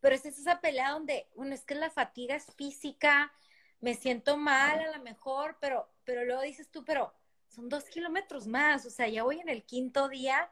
Pero 0.00 0.16
es 0.16 0.24
esa 0.24 0.60
pelea 0.60 0.90
donde, 0.90 1.28
bueno, 1.36 1.54
es 1.54 1.64
que 1.64 1.76
la 1.76 1.90
fatiga 1.90 2.34
es 2.34 2.52
física, 2.56 3.32
me 3.80 3.94
siento 3.94 4.36
mal 4.36 4.80
a 4.80 4.96
lo 4.96 5.04
mejor, 5.04 5.56
pero, 5.60 5.88
pero 6.02 6.24
luego 6.24 6.42
dices 6.42 6.68
tú, 6.68 6.84
pero 6.84 7.12
son 7.46 7.68
dos 7.68 7.84
kilómetros 7.84 8.48
más, 8.48 8.86
o 8.86 8.90
sea, 8.90 9.06
ya 9.06 9.22
voy 9.22 9.38
en 9.38 9.48
el 9.48 9.62
quinto 9.62 10.08
día. 10.08 10.50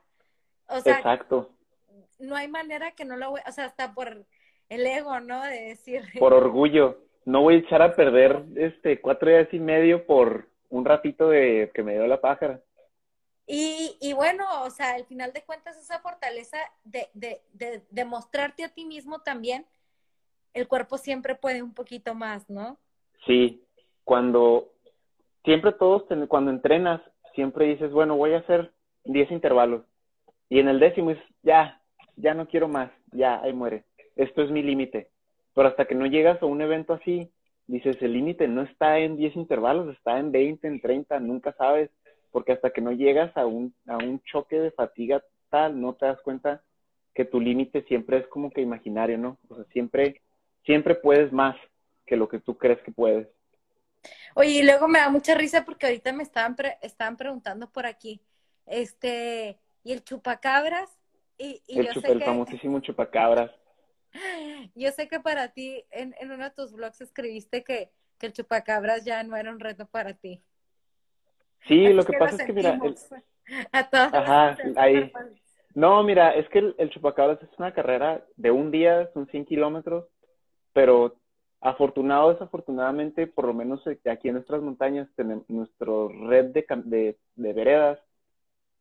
O 0.69 0.81
sea, 0.81 0.99
Exacto. 0.99 1.58
No 2.19 2.37
hay 2.37 2.49
manera 2.49 2.93
que 2.93 3.05
no 3.05 3.17
lo 3.17 3.31
voy, 3.31 3.41
o 3.47 3.53
sea, 3.53 3.67
hasta 3.67 3.95
por 3.95 4.25
el 4.69 4.87
ego, 4.87 5.21
¿no? 5.21 5.43
De 5.45 5.61
decir. 5.65 6.03
Por 6.19 6.35
orgullo. 6.35 6.99
No 7.25 7.43
voy 7.43 7.57
a 7.57 7.59
echar 7.59 7.83
a 7.83 7.95
perder 7.95 8.45
este 8.57 9.01
cuatro 9.01 9.29
días 9.29 9.49
y 9.53 9.59
medio 9.59 10.07
por 10.07 10.49
un 10.71 10.85
ratito 10.85 11.29
de 11.29 11.71
que 11.75 11.83
me 11.83 11.93
dio 11.93 12.07
la 12.07 12.21
pájara. 12.21 12.61
Y, 13.47 13.97
y 14.01 14.13
bueno, 14.13 14.45
o 14.63 14.71
sea, 14.71 14.95
al 14.95 15.07
final 15.07 15.33
de 15.33 15.43
cuentas, 15.43 15.77
esa 15.79 16.01
fortaleza 16.01 16.59
de, 16.85 17.09
de, 17.15 17.41
de 17.53 17.83
demostrarte 17.91 18.65
a 18.65 18.69
ti 18.69 18.85
mismo 18.85 19.21
también, 19.21 19.67
el 20.53 20.69
cuerpo 20.69 20.99
siempre 20.99 21.35
puede 21.35 21.63
un 21.63 21.73
poquito 21.73 22.15
más, 22.15 22.49
¿no? 22.51 22.79
Sí, 23.27 23.63
cuando 24.05 24.73
siempre 25.45 25.73
todos, 25.73 26.05
cuando 26.29 26.51
entrenas, 26.51 27.01
siempre 27.35 27.67
dices, 27.67 27.91
bueno, 27.91 28.17
voy 28.17 28.35
a 28.35 28.39
hacer 28.39 28.73
10 29.05 29.31
intervalos. 29.31 29.83
Y 30.49 30.61
en 30.61 30.69
el 30.69 30.81
décimo 30.81 31.11
es, 31.11 31.19
ya, 31.43 31.81
ya 32.17 32.35
no 32.35 32.49
quiero 32.49 32.69
más, 32.69 32.91
ya, 33.13 33.41
ahí 33.43 33.53
muere. 33.53 33.85
Esto 34.17 34.43
es 34.43 34.51
mi 34.51 34.63
límite. 34.63 35.11
Pero 35.55 35.69
hasta 35.69 35.87
que 35.87 35.95
no 35.95 36.07
llegas 36.07 36.43
a 36.43 36.47
un 36.47 36.61
evento 36.63 36.95
así, 36.95 37.31
dices, 37.67 37.97
el 38.01 38.13
límite 38.13 38.49
no 38.49 38.63
está 38.63 38.99
en 38.99 39.17
10 39.17 39.37
intervalos, 39.37 39.95
está 39.95 40.19
en 40.19 40.33
20, 40.33 40.67
en 40.67 40.81
30, 40.81 41.21
nunca 41.21 41.53
sabes, 41.59 41.91
porque 42.31 42.53
hasta 42.53 42.71
que 42.71 42.81
no 42.81 42.93
llegas 42.93 43.37
a 43.37 43.47
un, 43.47 43.75
a 43.87 43.97
un 43.97 44.21
choque 44.23 44.59
de 44.59 44.71
fatiga 44.71 45.23
tal, 45.51 45.81
no 45.81 45.95
te 45.95 46.07
das 46.07 46.21
cuenta 46.23 46.63
que 47.15 47.25
tu 47.25 47.41
límite 47.41 47.83
siempre 47.83 48.19
es 48.19 48.27
como 48.29 48.51
que 48.51 48.61
imaginario, 48.61 49.19
¿no? 49.19 49.39
O 49.49 49.57
sea, 49.57 49.65
siempre, 49.73 50.23
siempre 50.65 50.95
puedes 50.95 51.33
más 51.33 51.57
que 52.07 52.17
lo 52.17 52.29
que 52.29 52.39
tú 52.39 52.57
crees 52.57 52.81
que 52.83 52.93
puedes. 52.93 53.29
Oye, 54.35 54.51
y 54.51 54.63
luego 54.63 54.89
me 54.89 55.01
da 55.01 55.11
mucha 55.11 55.35
risa 55.35 55.65
porque 55.65 55.87
ahorita 55.87 56.13
me 56.13 56.23
estaban, 56.23 56.57
estaban 56.81 57.17
preguntando 57.17 57.71
por 57.71 57.87
aquí, 57.87 58.21
este, 58.67 59.59
¿y 59.89 59.93
el 59.93 60.05
chupacabras? 60.05 60.91
Y, 61.39 61.63
y 61.67 61.79
el, 61.79 61.89
el 62.05 62.23
famosísimo 62.23 62.81
chupacabras. 62.81 63.51
Yo 64.75 64.91
sé 64.91 65.09
que 65.09 65.19
para 65.19 65.49
ti, 65.49 65.83
en, 65.91 66.15
en 66.21 66.31
uno 66.31 66.45
de 66.45 66.51
tus 66.51 66.75
blogs 66.75 67.01
escribiste 67.01 67.65
que, 67.65 67.91
que, 68.19 68.27
el 68.27 68.35
chupacabras 68.35 69.07
ya 69.07 69.23
no 69.23 69.35
era 69.35 69.51
un 69.51 69.61
reto 69.61 69.87
para 69.87 70.13
ti. 70.13 70.43
Sí, 71.67 71.89
lo 71.89 72.05
que, 72.05 72.19
pasa 72.19 72.37
es 72.37 72.45
que, 72.45 72.53
mira, 72.53 72.79
a 73.73 73.89
todos 73.89 74.13
Ajá, 74.13 74.59
ahí. 74.77 75.11
No, 75.75 76.03
mira, 76.03 76.35
es 76.35 76.47
que 76.51 76.59
el, 76.77 76.91
chupacabras 76.91 77.43
es 77.43 77.59
una 77.59 77.73
carrera 77.73 78.23
de 78.37 78.51
un 78.51 78.71
día, 78.71 79.11
son 79.15 79.27
100 79.29 79.47
kilómetros, 79.47 80.07
pero 80.75 81.17
afortunado, 81.63 82.31
desafortunadamente, 82.33 83.27
por 83.27 83.47
lo 83.47 83.55
menos 83.55 83.83
aquí 83.87 84.29
en 84.29 84.35
nuestras 84.35 84.61
montañas, 84.61 85.09
tenemos 85.17 85.49
nuestra 85.49 85.87
red 86.29 86.47
de, 86.47 86.67
de, 86.85 87.19
de 87.37 87.53
veredas 87.55 87.99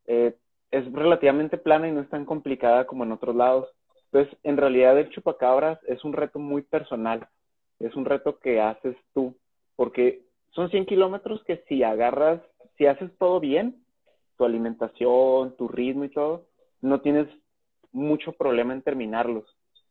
eh, 0.07 0.37
es 0.71 0.91
relativamente 0.91 1.57
plana 1.57 1.87
y 1.87 1.91
no 1.91 2.01
es 2.01 2.09
tan 2.09 2.25
complicada 2.25 2.85
como 2.85 3.03
en 3.03 3.11
otros 3.11 3.35
lados. 3.35 3.69
Entonces, 4.11 4.37
en 4.43 4.57
realidad 4.57 4.97
el 4.97 5.09
chupacabras 5.09 5.79
es 5.87 6.03
un 6.03 6.13
reto 6.13 6.39
muy 6.39 6.61
personal, 6.61 7.27
es 7.79 7.95
un 7.95 8.05
reto 8.05 8.39
que 8.39 8.61
haces 8.61 8.95
tú, 9.13 9.35
porque 9.75 10.23
son 10.51 10.69
100 10.69 10.85
kilómetros 10.85 11.43
que 11.43 11.63
si 11.67 11.83
agarras, 11.83 12.41
si 12.77 12.85
haces 12.85 13.11
todo 13.17 13.39
bien, 13.39 13.83
tu 14.37 14.45
alimentación, 14.45 15.55
tu 15.57 15.67
ritmo 15.67 16.05
y 16.05 16.09
todo, 16.09 16.45
no 16.81 17.01
tienes 17.01 17.27
mucho 17.91 18.31
problema 18.33 18.73
en 18.73 18.81
terminarlos. 18.81 19.45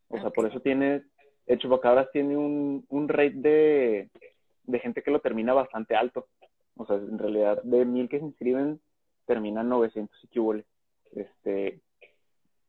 O 0.09 0.19
sea, 0.19 0.31
por 0.31 0.47
eso 0.47 0.61
tiene, 0.61 1.03
el 1.47 1.59
chupacabras 1.59 2.11
tiene 2.13 2.37
un, 2.37 2.85
un 2.89 3.09
rate 3.09 3.35
de, 3.35 4.11
de 4.65 4.79
gente 4.79 5.03
que 5.03 5.11
lo 5.11 5.21
termina 5.21 5.53
bastante 5.53 5.97
alto. 5.97 6.27
O 6.77 6.87
sea, 6.87 6.97
en 6.97 7.19
realidad 7.19 7.63
de 7.63 7.85
mil 7.85 8.09
que 8.09 8.19
se 8.19 8.25
inscriben, 8.25 8.81
terminan 9.27 9.69
900 9.69 10.17
y 10.23 10.65
Este, 11.19 11.81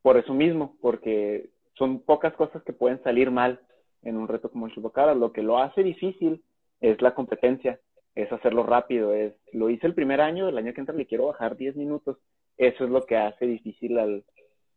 por 0.02 0.18
eso 0.18 0.34
mismo, 0.34 0.76
porque 0.82 1.50
son 1.76 2.00
pocas 2.00 2.34
cosas 2.34 2.64
que 2.64 2.74
pueden 2.74 3.02
salir 3.04 3.32
mal 3.32 3.60
en 4.02 4.18
un 4.18 4.28
reto 4.28 4.50
como 4.50 4.68
el 4.68 4.74
chupacabras. 4.74 5.18
Lo 5.18 5.32
que 5.32 5.44
lo 5.44 5.60
hace 5.60 5.84
difícil 5.84 6.44
es 6.82 7.02
la 7.02 7.14
competencia, 7.14 7.80
es 8.16 8.32
hacerlo 8.32 8.64
rápido, 8.64 9.14
es 9.14 9.34
lo 9.54 9.70
hice 9.70 9.88
el 9.88 9.94
primer 9.94 10.22
año, 10.22 10.48
el 10.48 10.58
año 10.58 10.74
que 10.74 10.82
entra 10.82 10.96
le 10.96 11.06
quiero 11.06 11.28
bajar 11.28 11.56
10 11.56 11.76
minutos. 11.76 12.18
Eso 12.58 12.86
es 12.86 12.90
lo 12.90 13.06
que 13.06 13.18
hace 13.18 13.46
difícil 13.46 14.00
al, 14.00 14.24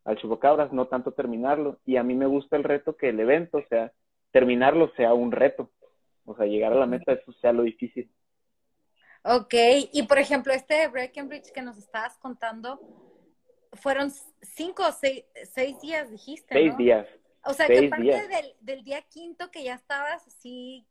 al 0.04 0.16
chupacabras, 0.18 0.72
no 0.72 0.86
tanto 0.86 1.12
terminarlo. 1.12 1.78
Y 1.86 1.96
a 1.96 2.02
mí 2.02 2.14
me 2.14 2.26
gusta 2.26 2.56
el 2.56 2.64
reto 2.64 2.96
que 2.96 3.08
el 3.08 3.20
evento, 3.20 3.58
o 3.58 3.64
sea, 3.68 3.92
terminarlo 4.32 4.92
sea 4.96 5.14
un 5.14 5.32
reto. 5.32 5.70
O 6.24 6.36
sea, 6.36 6.46
llegar 6.46 6.72
a 6.72 6.76
la 6.76 6.86
meta, 6.86 7.12
eso 7.12 7.32
sea 7.34 7.52
lo 7.52 7.62
difícil. 7.62 8.10
Ok, 9.22 9.54
y 9.92 10.02
por 10.04 10.18
ejemplo, 10.18 10.52
este 10.52 10.74
de 10.74 10.88
Breckenridge 10.88 11.52
que 11.52 11.62
nos 11.62 11.76
estabas 11.76 12.16
contando, 12.18 12.80
fueron 13.74 14.10
cinco 14.42 14.84
o 14.86 14.92
seis, 14.92 15.80
días, 15.80 16.10
dijiste. 16.10 16.54
Seis 16.54 16.76
días. 16.76 17.06
O 17.44 17.52
sea, 17.52 17.66
que 17.66 17.88
parte 17.88 18.28
del, 18.28 18.54
del, 18.60 18.84
día 18.84 19.02
quinto 19.02 19.50
que 19.50 19.64
ya 19.64 19.74
estabas 19.74 20.26
así 20.26 20.86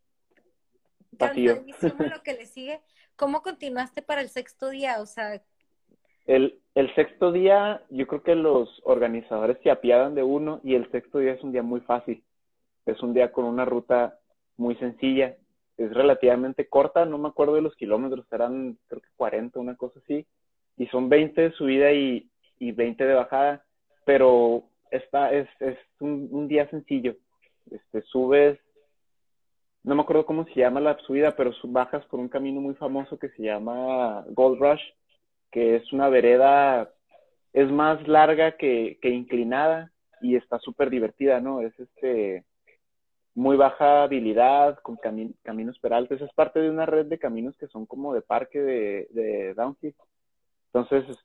cansadísimo 1.17 1.95
lo 1.99 2.21
que 2.23 2.33
le 2.33 2.45
sigue, 2.45 2.81
¿cómo 3.15 3.41
continuaste 3.41 4.01
para 4.01 4.21
el 4.21 4.29
sexto 4.29 4.69
día? 4.69 5.01
O 5.01 5.05
sea, 5.05 5.41
el, 6.29 6.59
el 6.75 6.93
sexto 6.93 7.31
día, 7.31 7.83
yo 7.89 8.05
creo 8.05 8.21
que 8.21 8.35
los 8.35 8.69
organizadores 8.83 9.57
se 9.63 9.71
apiadan 9.71 10.13
de 10.13 10.21
uno 10.21 10.61
y 10.63 10.75
el 10.75 10.89
sexto 10.91 11.17
día 11.17 11.33
es 11.33 11.43
un 11.43 11.51
día 11.51 11.63
muy 11.63 11.81
fácil. 11.81 12.23
Es 12.85 13.01
un 13.01 13.15
día 13.15 13.31
con 13.31 13.45
una 13.45 13.65
ruta 13.65 14.19
muy 14.55 14.75
sencilla. 14.75 15.37
Es 15.79 15.93
relativamente 15.93 16.67
corta, 16.67 17.05
no 17.05 17.17
me 17.17 17.29
acuerdo 17.29 17.55
de 17.55 17.61
los 17.61 17.73
kilómetros, 17.77 18.25
eran 18.33 18.77
creo 18.87 19.01
que 19.01 19.07
40, 19.15 19.59
una 19.59 19.77
cosa 19.77 19.99
así. 19.99 20.27
Y 20.75 20.87
son 20.87 21.07
20 21.07 21.41
de 21.41 21.51
subida 21.53 21.93
y, 21.93 22.29
y 22.59 22.73
20 22.73 23.05
de 23.05 23.13
bajada, 23.13 23.63
pero 24.03 24.65
está, 24.91 25.31
es, 25.31 25.47
es 25.61 25.77
un, 26.01 26.49
día 26.49 26.69
sencillo. 26.69 27.15
Este, 27.71 28.01
subes, 28.01 28.59
no 29.83 29.95
me 29.95 30.01
acuerdo 30.01 30.25
cómo 30.25 30.43
se 30.47 30.55
llama 30.55 30.81
la 30.81 30.97
subida, 30.99 31.37
pero 31.37 31.53
bajas 31.63 32.05
por 32.07 32.19
un 32.19 32.27
camino 32.27 32.59
muy 32.59 32.75
famoso 32.75 33.17
que 33.17 33.29
se 33.29 33.43
llama 33.43 34.25
Gold 34.31 34.59
Rush, 34.59 34.83
que 35.49 35.77
es 35.77 35.93
una 35.93 36.09
vereda, 36.09 36.91
es 37.53 37.71
más 37.71 38.05
larga 38.05 38.57
que, 38.57 38.99
que 39.01 39.11
inclinada 39.11 39.93
y 40.21 40.35
está 40.35 40.59
súper 40.59 40.89
divertida, 40.89 41.39
¿no? 41.39 41.61
Es 41.61 41.79
este 41.79 42.43
muy 43.35 43.57
baja 43.57 44.03
habilidad, 44.03 44.79
con 44.79 44.97
caminos 45.43 45.79
peraltes, 45.79 46.21
es 46.21 46.33
parte 46.33 46.59
de 46.59 46.69
una 46.69 46.85
red 46.85 47.05
de 47.05 47.19
caminos 47.19 47.55
que 47.57 47.67
son 47.67 47.85
como 47.85 48.13
de 48.13 48.21
parque 48.21 48.59
de, 48.59 49.07
de 49.11 49.53
downhill. 49.53 49.95
Entonces, 50.73 51.17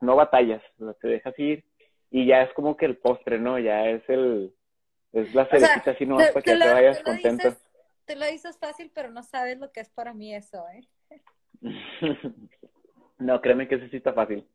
no 0.00 0.16
batallas, 0.16 0.62
te 1.00 1.08
dejas 1.08 1.38
ir 1.38 1.64
y 2.10 2.26
ya 2.26 2.42
es 2.42 2.52
como 2.54 2.76
que 2.76 2.86
el 2.86 2.96
postre, 2.96 3.38
¿no? 3.38 3.58
Ya 3.58 3.86
es 3.88 4.02
el, 4.08 4.52
es 5.12 5.34
la 5.34 5.46
cerecita 5.46 5.92
así, 5.92 6.06
¿no? 6.06 6.16
Para 6.16 6.42
que 6.42 6.56
te, 6.56 6.72
vayas 6.72 7.02
contento. 7.02 7.56
te 8.04 8.16
lo 8.16 8.26
dices 8.26 8.58
fácil, 8.58 8.90
pero 8.94 9.10
no 9.10 9.22
sabes 9.22 9.58
lo 9.58 9.70
que 9.70 9.80
es 9.80 9.90
para 9.90 10.12
mí 10.12 10.34
eso, 10.34 10.66
¿eh? 10.70 10.88
no, 13.18 13.40
créeme 13.40 13.68
que 13.68 13.76
eso 13.76 13.86
sí 13.90 13.98
está 13.98 14.12
fácil. 14.12 14.46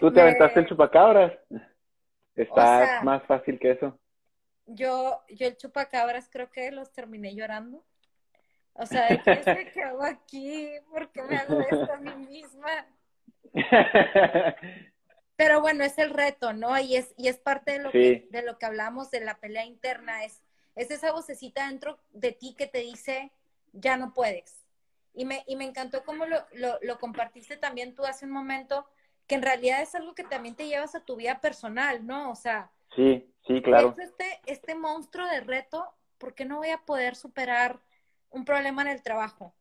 Tú 0.00 0.12
te 0.12 0.20
aventaste 0.20 0.60
el 0.60 0.66
chupacabras. 0.66 1.32
Está 2.34 3.02
más 3.02 3.22
fácil 3.24 3.58
que 3.58 3.72
eso. 3.72 3.98
Yo, 4.66 5.22
yo 5.28 5.46
el 5.46 5.56
chupacabras 5.56 6.28
creo 6.30 6.50
que 6.50 6.70
los 6.70 6.92
terminé 6.92 7.34
llorando. 7.34 7.84
O 8.74 8.84
sea, 8.84 9.08
¿qué, 9.08 9.70
¿qué 9.72 9.82
hago 9.82 10.04
aquí? 10.04 10.68
¿Por 10.90 11.10
qué 11.10 11.22
me 11.22 11.36
hago 11.36 11.60
esto 11.60 11.92
a 11.92 11.96
mí 11.96 12.14
misma? 12.26 12.86
Pero 15.36 15.60
bueno, 15.60 15.84
es 15.84 15.98
el 15.98 16.10
reto, 16.10 16.52
¿no? 16.52 16.78
Y 16.78 16.96
es, 16.96 17.14
y 17.16 17.28
es 17.28 17.38
parte 17.38 17.72
de 17.72 17.78
lo, 17.78 17.90
que, 17.90 18.26
de 18.30 18.42
lo 18.42 18.58
que 18.58 18.66
hablamos 18.66 19.10
de 19.10 19.20
la 19.20 19.38
pelea 19.38 19.64
interna, 19.64 20.24
es, 20.24 20.42
es 20.74 20.90
esa 20.90 21.12
vocecita 21.12 21.66
dentro 21.68 21.98
de 22.10 22.32
ti 22.32 22.54
que 22.56 22.66
te 22.66 22.78
dice, 22.78 23.32
ya 23.72 23.96
no 23.96 24.12
puedes. 24.12 24.64
Y 25.14 25.24
me, 25.24 25.44
y 25.46 25.56
me 25.56 25.64
encantó 25.64 26.04
cómo 26.04 26.26
lo, 26.26 26.44
lo, 26.52 26.78
lo 26.82 26.98
compartiste 26.98 27.56
también 27.56 27.94
tú 27.94 28.04
hace 28.04 28.26
un 28.26 28.32
momento, 28.32 28.86
que 29.26 29.34
en 29.34 29.42
realidad 29.42 29.80
es 29.82 29.94
algo 29.94 30.14
que 30.14 30.24
también 30.24 30.54
te 30.54 30.68
llevas 30.68 30.94
a 30.94 31.04
tu 31.04 31.16
vida 31.16 31.40
personal, 31.40 32.06
¿no? 32.06 32.30
O 32.30 32.34
sea, 32.36 32.70
sí, 32.94 33.26
sí, 33.46 33.62
claro. 33.62 33.94
Este, 33.98 34.40
este 34.46 34.74
monstruo 34.74 35.26
de 35.26 35.40
reto, 35.40 35.84
¿por 36.18 36.34
qué 36.34 36.44
no 36.44 36.58
voy 36.58 36.70
a 36.70 36.78
poder 36.78 37.16
superar 37.16 37.80
un 38.30 38.44
problema 38.44 38.82
en 38.82 38.88
el 38.88 39.02
trabajo 39.02 39.54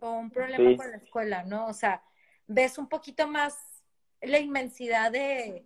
o 0.00 0.12
un 0.12 0.30
problema 0.30 0.76
con 0.76 0.90
la 0.90 0.96
escuela, 0.96 1.44
¿no? 1.44 1.66
O 1.66 1.72
sea, 1.72 2.02
ves 2.46 2.78
un 2.78 2.88
poquito 2.88 3.28
más 3.28 3.82
la 4.20 4.38
inmensidad 4.38 5.12
de, 5.12 5.64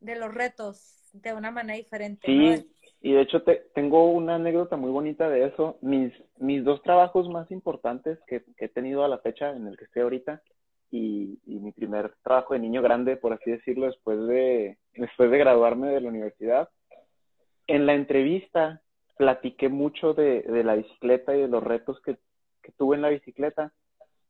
los 0.00 0.32
retos 0.32 1.10
de 1.12 1.34
una 1.34 1.50
manera 1.50 1.76
diferente. 1.76 2.26
Sí, 2.26 2.72
y 3.02 3.12
de 3.12 3.22
hecho 3.22 3.42
te, 3.42 3.70
tengo 3.74 4.10
una 4.10 4.36
anécdota 4.36 4.76
muy 4.76 4.90
bonita 4.90 5.28
de 5.28 5.46
eso. 5.46 5.78
Mis, 5.80 6.12
mis 6.38 6.64
dos 6.64 6.82
trabajos 6.82 7.28
más 7.28 7.50
importantes 7.50 8.18
que, 8.26 8.44
he 8.58 8.68
tenido 8.68 9.04
a 9.04 9.08
la 9.08 9.18
fecha 9.18 9.50
en 9.50 9.66
el 9.66 9.76
que 9.76 9.84
estoy 9.84 10.02
ahorita 10.02 10.42
y, 10.90 11.38
mi 11.46 11.72
primer 11.72 12.14
trabajo 12.22 12.54
de 12.54 12.60
niño 12.60 12.82
grande, 12.82 13.16
por 13.16 13.32
así 13.32 13.50
decirlo, 13.50 13.86
después 13.86 14.18
de, 14.26 14.78
después 14.94 15.30
de 15.30 15.38
graduarme 15.38 15.88
de 15.88 16.00
la 16.00 16.08
universidad. 16.08 16.68
En 17.70 17.86
la 17.86 17.94
entrevista 17.94 18.82
platiqué 19.16 19.68
mucho 19.68 20.12
de, 20.12 20.42
de 20.42 20.64
la 20.64 20.74
bicicleta 20.74 21.36
y 21.36 21.42
de 21.42 21.46
los 21.46 21.62
retos 21.62 22.00
que, 22.00 22.18
que 22.62 22.72
tuve 22.72 22.96
en 22.96 23.02
la 23.02 23.10
bicicleta 23.10 23.72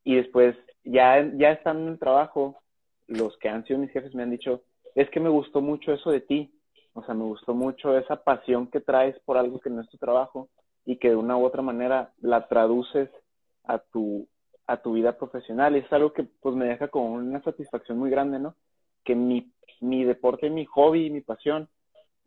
y 0.04 0.16
después 0.16 0.54
ya, 0.84 1.26
ya 1.36 1.52
estando 1.52 1.86
en 1.86 1.92
el 1.92 1.98
trabajo 1.98 2.60
los 3.06 3.34
que 3.38 3.48
han 3.48 3.64
sido 3.64 3.78
mis 3.78 3.92
jefes 3.92 4.14
me 4.14 4.24
han 4.24 4.30
dicho, 4.30 4.62
es 4.94 5.08
que 5.08 5.20
me 5.20 5.30
gustó 5.30 5.62
mucho 5.62 5.90
eso 5.94 6.10
de 6.10 6.20
ti, 6.20 6.52
o 6.92 7.02
sea, 7.02 7.14
me 7.14 7.24
gustó 7.24 7.54
mucho 7.54 7.96
esa 7.96 8.22
pasión 8.22 8.66
que 8.66 8.80
traes 8.80 9.18
por 9.20 9.38
algo 9.38 9.58
que 9.58 9.70
no 9.70 9.80
es 9.80 9.88
tu 9.88 9.96
trabajo 9.96 10.50
y 10.84 10.96
que 10.96 11.08
de 11.08 11.16
una 11.16 11.38
u 11.38 11.44
otra 11.46 11.62
manera 11.62 12.12
la 12.20 12.46
traduces 12.46 13.08
a 13.64 13.78
tu, 13.78 14.28
a 14.66 14.82
tu 14.82 14.92
vida 14.92 15.16
profesional. 15.16 15.76
Y 15.76 15.80
es 15.80 15.92
algo 15.94 16.12
que 16.12 16.24
pues 16.24 16.54
me 16.54 16.66
deja 16.66 16.88
con 16.88 17.04
una 17.04 17.42
satisfacción 17.42 17.98
muy 17.98 18.10
grande, 18.10 18.38
¿no? 18.38 18.54
Que 19.02 19.14
mi, 19.14 19.50
mi 19.80 20.04
deporte, 20.04 20.50
mi 20.50 20.66
hobby, 20.66 21.08
mi 21.08 21.22
pasión 21.22 21.68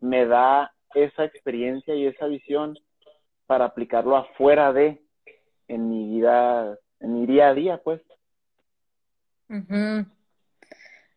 me 0.00 0.26
da 0.26 0.73
esa 0.94 1.24
experiencia 1.24 1.94
y 1.94 2.06
esa 2.06 2.26
visión 2.26 2.78
para 3.46 3.66
aplicarlo 3.66 4.16
afuera 4.16 4.72
de, 4.72 5.02
en 5.68 5.88
mi 5.88 6.08
vida, 6.08 6.78
en 7.00 7.14
mi 7.14 7.26
día 7.26 7.48
a 7.48 7.54
día, 7.54 7.82
pues. 7.82 8.00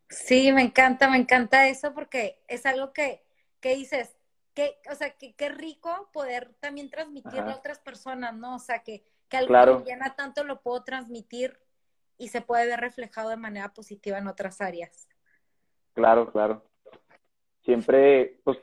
Sí, 0.10 0.52
me 0.52 0.62
encanta, 0.62 1.10
me 1.10 1.18
encanta 1.18 1.68
eso 1.68 1.94
porque 1.94 2.40
es 2.48 2.66
algo 2.66 2.94
que, 2.94 3.24
que 3.60 3.76
dices, 3.76 4.16
que, 4.54 4.78
o 4.92 4.96
sea, 4.96 5.12
que 5.12 5.36
qué 5.36 5.50
rico 5.50 6.10
poder 6.12 6.54
también 6.60 6.90
transmitirlo 6.90 7.52
a 7.52 7.58
otras 7.58 7.80
personas, 7.80 8.36
¿no? 8.36 8.56
O 8.56 8.60
sea, 8.60 8.84
que, 8.84 9.04
que 9.30 9.38
algo 9.38 9.54
que 9.54 9.84
me 9.84 9.92
llena 9.92 10.16
tanto 10.16 10.44
lo 10.44 10.62
puedo 10.62 10.84
transmitir 10.84 11.60
y 12.18 12.30
se 12.30 12.42
puede 12.42 12.66
ver 12.66 12.80
reflejado 12.80 13.30
de 13.30 13.38
manera 13.38 13.74
positiva 13.74 14.18
en 14.18 14.28
otras 14.28 14.60
áreas. 14.62 15.08
Claro, 15.94 16.32
claro. 16.32 16.64
Siempre, 17.64 18.40
pues, 18.44 18.58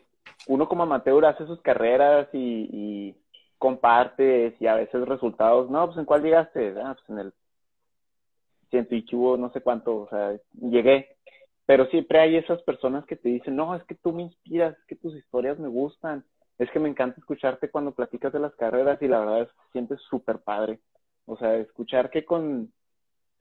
uno 0.47 0.69
como 0.69 0.83
amateur 0.83 1.25
hace 1.25 1.47
sus 1.47 1.61
carreras 1.63 2.29
y, 2.33 2.69
y 2.73 3.17
compartes 3.59 4.55
y 4.61 4.67
a 4.67 4.75
veces 4.75 5.07
resultados, 5.07 5.71
no, 5.71 5.87
pues, 5.87 5.99
¿en 5.99 6.05
cuál 6.05 6.23
llegaste? 6.23 6.75
Ah, 6.83 6.95
pues 6.95 7.11
en 7.11 7.19
el 7.19 7.33
ciento 8.71 8.95
y 8.95 9.05
no 9.39 9.51
sé 9.53 9.61
cuánto, 9.61 9.97
o 9.97 10.09
sea, 10.09 10.37
llegué 10.53 11.15
pero 11.67 11.87
siempre 11.87 12.21
hay 12.21 12.37
esas 12.37 12.63
personas 12.63 13.05
que 13.07 13.17
te 13.17 13.29
dicen, 13.29 13.57
no, 13.57 13.75
es 13.75 13.83
que 13.85 13.95
tú 13.95 14.13
me 14.13 14.23
inspiras, 14.23 14.77
es 14.77 14.85
que 14.85 14.97
tus 14.97 15.15
historias 15.15 15.59
me 15.59 15.69
gustan, 15.69 16.25
es 16.59 16.71
que 16.71 16.79
me 16.79 16.89
encanta 16.89 17.19
escucharte 17.19 17.71
cuando 17.71 17.95
platicas 17.95 18.33
de 18.33 18.41
las 18.41 18.55
carreras 18.57 19.01
y 19.01 19.09
la 19.09 19.21
verdad 19.21 19.43
es 19.43 19.49
que 19.49 19.73
sientes 19.73 20.01
súper 20.11 20.41
padre. 20.41 20.81
O 21.27 21.37
sea, 21.39 21.57
escuchar 21.57 22.11
que 22.11 22.25
con, 22.25 22.71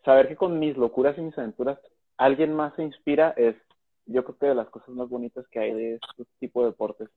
saber 0.06 0.30
que 0.30 0.38
con 0.38 0.58
mis 0.58 0.78
locuras 0.78 1.18
y 1.18 1.22
mis 1.22 1.38
aventuras 1.38 1.80
alguien 2.18 2.54
más 2.54 2.74
se 2.76 2.84
inspira 2.84 3.34
es, 3.36 3.56
yo 4.06 4.24
creo 4.24 4.38
que 4.38 4.46
de 4.48 4.56
las 4.56 4.70
cosas 4.70 4.90
más 4.90 5.10
bonitas 5.10 5.48
que 5.50 5.60
hay 5.60 5.74
de 5.74 5.96
este 5.96 6.26
tipo 6.40 6.62
de 6.62 6.68
deportes. 6.68 7.10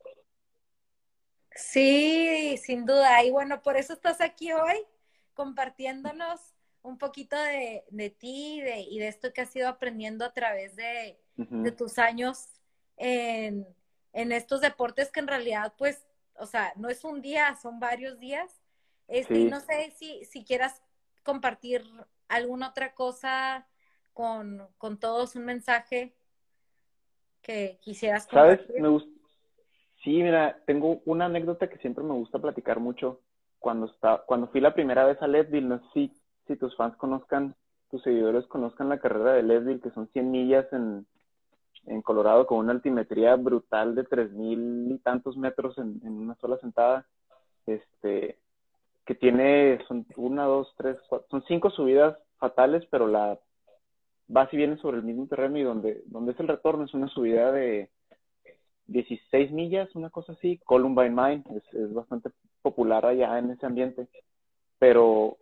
Sí, 1.52 2.56
sin 2.58 2.84
duda. 2.84 3.24
Y 3.24 3.30
bueno, 3.30 3.62
por 3.62 3.76
eso 3.76 3.92
estás 3.92 4.20
aquí 4.20 4.52
hoy 4.52 4.84
compartiéndonos 5.34 6.54
un 6.82 6.98
poquito 6.98 7.36
de, 7.36 7.84
de 7.90 8.10
ti 8.10 8.60
de, 8.60 8.80
y 8.80 8.98
de 8.98 9.08
esto 9.08 9.32
que 9.32 9.40
has 9.40 9.54
ido 9.56 9.68
aprendiendo 9.68 10.24
a 10.24 10.32
través 10.32 10.76
de, 10.76 11.18
tus 11.76 11.98
años 11.98 12.48
en, 12.96 13.66
estos 14.12 14.60
deportes 14.60 15.10
que 15.10 15.20
en 15.20 15.26
realidad, 15.26 15.74
pues, 15.76 16.06
o 16.38 16.46
sea, 16.46 16.72
no 16.76 16.88
es 16.88 17.04
un 17.04 17.20
día, 17.20 17.56
son 17.60 17.80
varios 17.80 18.18
días. 18.18 18.50
Este, 19.08 19.44
no 19.44 19.60
sé 19.60 19.92
si, 19.96 20.24
si 20.24 20.44
quieras 20.44 20.82
compartir 21.22 21.84
alguna 22.28 22.70
otra 22.70 22.94
cosa 22.94 23.66
con, 24.12 24.68
todos, 25.00 25.36
un 25.36 25.44
mensaje 25.44 26.14
que 27.46 27.78
quisieras 27.80 28.26
compartir. 28.26 28.66
¿Sabes? 28.66 28.82
Me 28.82 29.16
Sí, 30.02 30.22
mira, 30.22 30.60
tengo 30.66 31.00
una 31.04 31.26
anécdota 31.26 31.68
que 31.68 31.78
siempre 31.78 32.04
me 32.04 32.14
gusta 32.14 32.38
platicar 32.38 32.78
mucho. 32.78 33.20
Cuando, 33.58 33.86
está, 33.86 34.22
cuando 34.26 34.46
fui 34.48 34.60
la 34.60 34.74
primera 34.74 35.04
vez 35.04 35.20
a 35.20 35.26
Leadville, 35.26 35.66
no 35.66 35.78
sé 35.78 35.84
si 35.94 36.12
si 36.46 36.56
tus 36.56 36.76
fans 36.76 36.96
conozcan, 36.96 37.54
tus 37.90 38.02
seguidores 38.02 38.46
conozcan 38.46 38.88
la 38.88 38.98
carrera 38.98 39.32
de 39.32 39.42
Leadville, 39.42 39.80
que 39.80 39.90
son 39.90 40.08
100 40.08 40.30
millas 40.30 40.72
en, 40.72 41.06
en 41.86 42.02
Colorado 42.02 42.46
con 42.46 42.58
una 42.58 42.72
altimetría 42.72 43.36
brutal 43.36 43.94
de 43.94 44.04
tres 44.04 44.32
mil 44.32 44.92
y 44.92 44.98
tantos 44.98 45.36
metros 45.36 45.76
en, 45.78 46.00
en, 46.04 46.12
una 46.12 46.34
sola 46.36 46.56
sentada, 46.58 47.06
este, 47.66 48.38
que 49.04 49.14
tiene, 49.14 49.84
son 49.88 50.06
una, 50.16 50.44
dos, 50.44 50.72
tres, 50.76 50.96
cuatro, 51.08 51.26
son 51.30 51.42
cinco 51.46 51.70
subidas 51.70 52.16
fatales, 52.38 52.86
pero 52.90 53.06
la 53.06 53.38
va 54.34 54.48
y 54.50 54.56
viene 54.56 54.76
sobre 54.78 54.98
el 54.98 55.04
mismo 55.04 55.26
terreno 55.26 55.58
y 55.58 55.62
donde, 55.62 56.02
donde 56.06 56.32
es 56.32 56.40
el 56.40 56.48
retorno 56.48 56.84
es 56.84 56.94
una 56.94 57.08
subida 57.08 57.52
de 57.52 57.90
16 58.86 59.50
millas, 59.52 59.94
una 59.94 60.10
cosa 60.10 60.32
así, 60.32 60.58
Columbine 60.64 61.10
Mine, 61.10 61.44
es, 61.56 61.74
es 61.74 61.92
bastante 61.92 62.30
popular 62.62 63.06
allá 63.06 63.38
en 63.38 63.50
ese 63.50 63.66
ambiente, 63.66 64.08
pero 64.78 65.38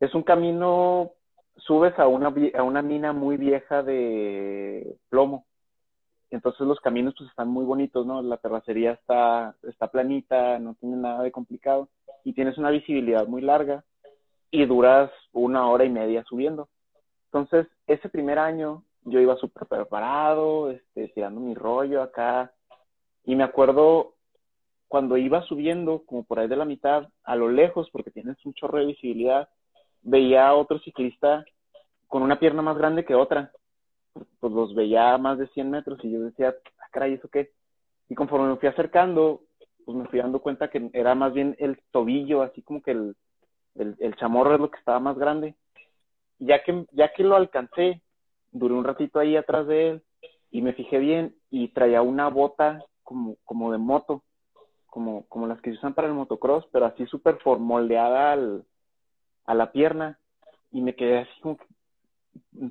es 0.00 0.14
un 0.14 0.22
camino, 0.22 1.12
subes 1.56 1.98
a 1.98 2.06
una, 2.06 2.32
a 2.56 2.62
una 2.62 2.82
mina 2.82 3.12
muy 3.12 3.36
vieja 3.36 3.82
de 3.82 4.96
plomo. 5.08 5.46
Entonces 6.30 6.60
los 6.60 6.78
caminos 6.80 7.14
pues 7.18 7.28
están 7.28 7.48
muy 7.48 7.64
bonitos, 7.64 8.06
¿no? 8.06 8.22
La 8.22 8.36
terracería 8.36 8.92
está, 8.92 9.56
está 9.64 9.88
planita, 9.88 10.58
no 10.60 10.74
tiene 10.74 10.96
nada 10.96 11.22
de 11.22 11.32
complicado 11.32 11.88
y 12.24 12.32
tienes 12.32 12.56
una 12.56 12.70
visibilidad 12.70 13.26
muy 13.26 13.42
larga 13.42 13.84
y 14.50 14.64
duras 14.64 15.10
una 15.32 15.68
hora 15.68 15.84
y 15.84 15.90
media 15.90 16.24
subiendo. 16.28 16.68
Entonces, 17.32 17.66
ese 17.86 18.08
primer 18.08 18.38
año 18.38 18.82
yo 19.04 19.20
iba 19.20 19.36
súper 19.36 19.66
preparado, 19.66 20.70
este, 20.70 21.08
tirando 21.08 21.40
mi 21.40 21.54
rollo 21.54 22.02
acá 22.02 22.52
y 23.24 23.36
me 23.36 23.44
acuerdo 23.44 24.14
cuando 24.88 25.16
iba 25.16 25.42
subiendo, 25.42 26.02
como 26.04 26.24
por 26.24 26.40
ahí 26.40 26.48
de 26.48 26.56
la 26.56 26.64
mitad, 26.64 27.08
a 27.22 27.36
lo 27.36 27.48
lejos, 27.48 27.88
porque 27.92 28.10
tienes 28.10 28.44
un 28.44 28.54
chorro 28.54 28.78
de 28.78 28.86
visibilidad, 28.86 29.48
veía 30.02 30.48
a 30.48 30.54
otro 30.54 30.80
ciclista 30.80 31.44
con 32.08 32.22
una 32.22 32.40
pierna 32.40 32.62
más 32.62 32.76
grande 32.76 33.04
que 33.04 33.14
otra. 33.14 33.52
Pues 34.40 34.52
los 34.52 34.74
veía 34.74 35.14
a 35.14 35.18
más 35.18 35.38
de 35.38 35.46
100 35.48 35.70
metros 35.70 36.00
y 36.02 36.10
yo 36.10 36.20
decía, 36.22 36.56
ah, 36.80 36.88
caray, 36.90 37.14
¿eso 37.14 37.28
qué? 37.28 37.52
Y 38.08 38.16
conforme 38.16 38.48
me 38.48 38.56
fui 38.56 38.68
acercando, 38.68 39.42
pues 39.84 39.96
me 39.96 40.06
fui 40.06 40.18
dando 40.18 40.40
cuenta 40.40 40.68
que 40.70 40.90
era 40.92 41.14
más 41.14 41.32
bien 41.32 41.54
el 41.60 41.80
tobillo, 41.92 42.42
así 42.42 42.62
como 42.62 42.82
que 42.82 42.90
el, 42.90 43.14
el, 43.76 44.16
chamorro 44.16 44.54
es 44.54 44.60
lo 44.60 44.70
que 44.70 44.78
estaba 44.78 44.98
más 44.98 45.16
grande. 45.16 45.54
Ya 46.40 46.62
que, 46.64 46.86
ya 46.92 47.12
que 47.12 47.22
lo 47.22 47.36
alcancé, 47.36 48.02
duré 48.50 48.74
un 48.74 48.84
ratito 48.84 49.18
ahí 49.18 49.36
atrás 49.36 49.66
de 49.66 49.90
él 49.90 50.02
y 50.50 50.62
me 50.62 50.72
fijé 50.72 50.98
bien 50.98 51.34
y 51.50 51.68
traía 51.68 52.02
una 52.02 52.28
bota 52.28 52.84
como, 53.02 53.36
como 53.44 53.70
de 53.72 53.78
moto, 53.78 54.22
como, 54.86 55.26
como 55.28 55.46
las 55.46 55.60
que 55.60 55.70
se 55.70 55.76
usan 55.76 55.94
para 55.94 56.08
el 56.08 56.14
motocross, 56.14 56.66
pero 56.72 56.86
así 56.86 57.06
súper 57.06 57.38
moldeada 57.58 58.32
al, 58.32 58.64
a 59.44 59.54
la 59.54 59.70
pierna 59.70 60.18
y 60.72 60.80
me 60.80 60.94
quedé 60.94 61.18
así 61.18 61.40
como, 61.40 61.58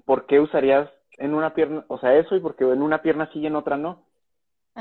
¿por 0.05 0.25
qué 0.25 0.39
usarías 0.39 0.89
en 1.17 1.33
una 1.33 1.53
pierna, 1.53 1.85
o 1.87 1.99
sea, 1.99 2.15
eso 2.15 2.35
y 2.35 2.39
porque 2.39 2.63
en 2.63 2.81
una 2.81 3.01
pierna 3.01 3.29
sí 3.31 3.39
y 3.39 3.47
en 3.47 3.55
otra 3.55 3.77
no? 3.77 4.05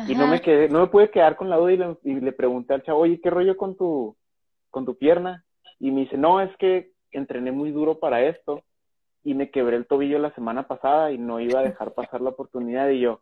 Y 0.06 0.14
no 0.14 0.28
me 0.28 0.40
quedé, 0.40 0.68
no 0.68 0.80
me 0.80 0.86
pude 0.86 1.10
quedar 1.10 1.34
con 1.34 1.50
la 1.50 1.56
duda 1.56 1.72
y 1.72 1.76
le, 1.76 1.96
y 2.04 2.14
le 2.20 2.32
pregunté 2.32 2.74
al 2.74 2.84
chavo, 2.84 3.00
oye, 3.00 3.20
¿qué 3.20 3.30
rollo 3.30 3.56
con 3.56 3.76
tu, 3.76 4.16
con 4.70 4.84
tu 4.84 4.96
pierna? 4.96 5.44
Y 5.80 5.90
me 5.90 6.02
dice, 6.02 6.16
no, 6.16 6.40
es 6.40 6.56
que 6.58 6.92
entrené 7.10 7.50
muy 7.50 7.72
duro 7.72 7.98
para 7.98 8.22
esto 8.22 8.62
y 9.28 9.34
me 9.34 9.50
quebré 9.50 9.76
el 9.76 9.86
tobillo 9.86 10.18
la 10.18 10.34
semana 10.34 10.66
pasada 10.66 11.12
y 11.12 11.18
no 11.18 11.38
iba 11.38 11.60
a 11.60 11.62
dejar 11.62 11.92
pasar 11.92 12.22
la 12.22 12.30
oportunidad 12.30 12.88
y 12.88 13.00
yo. 13.00 13.20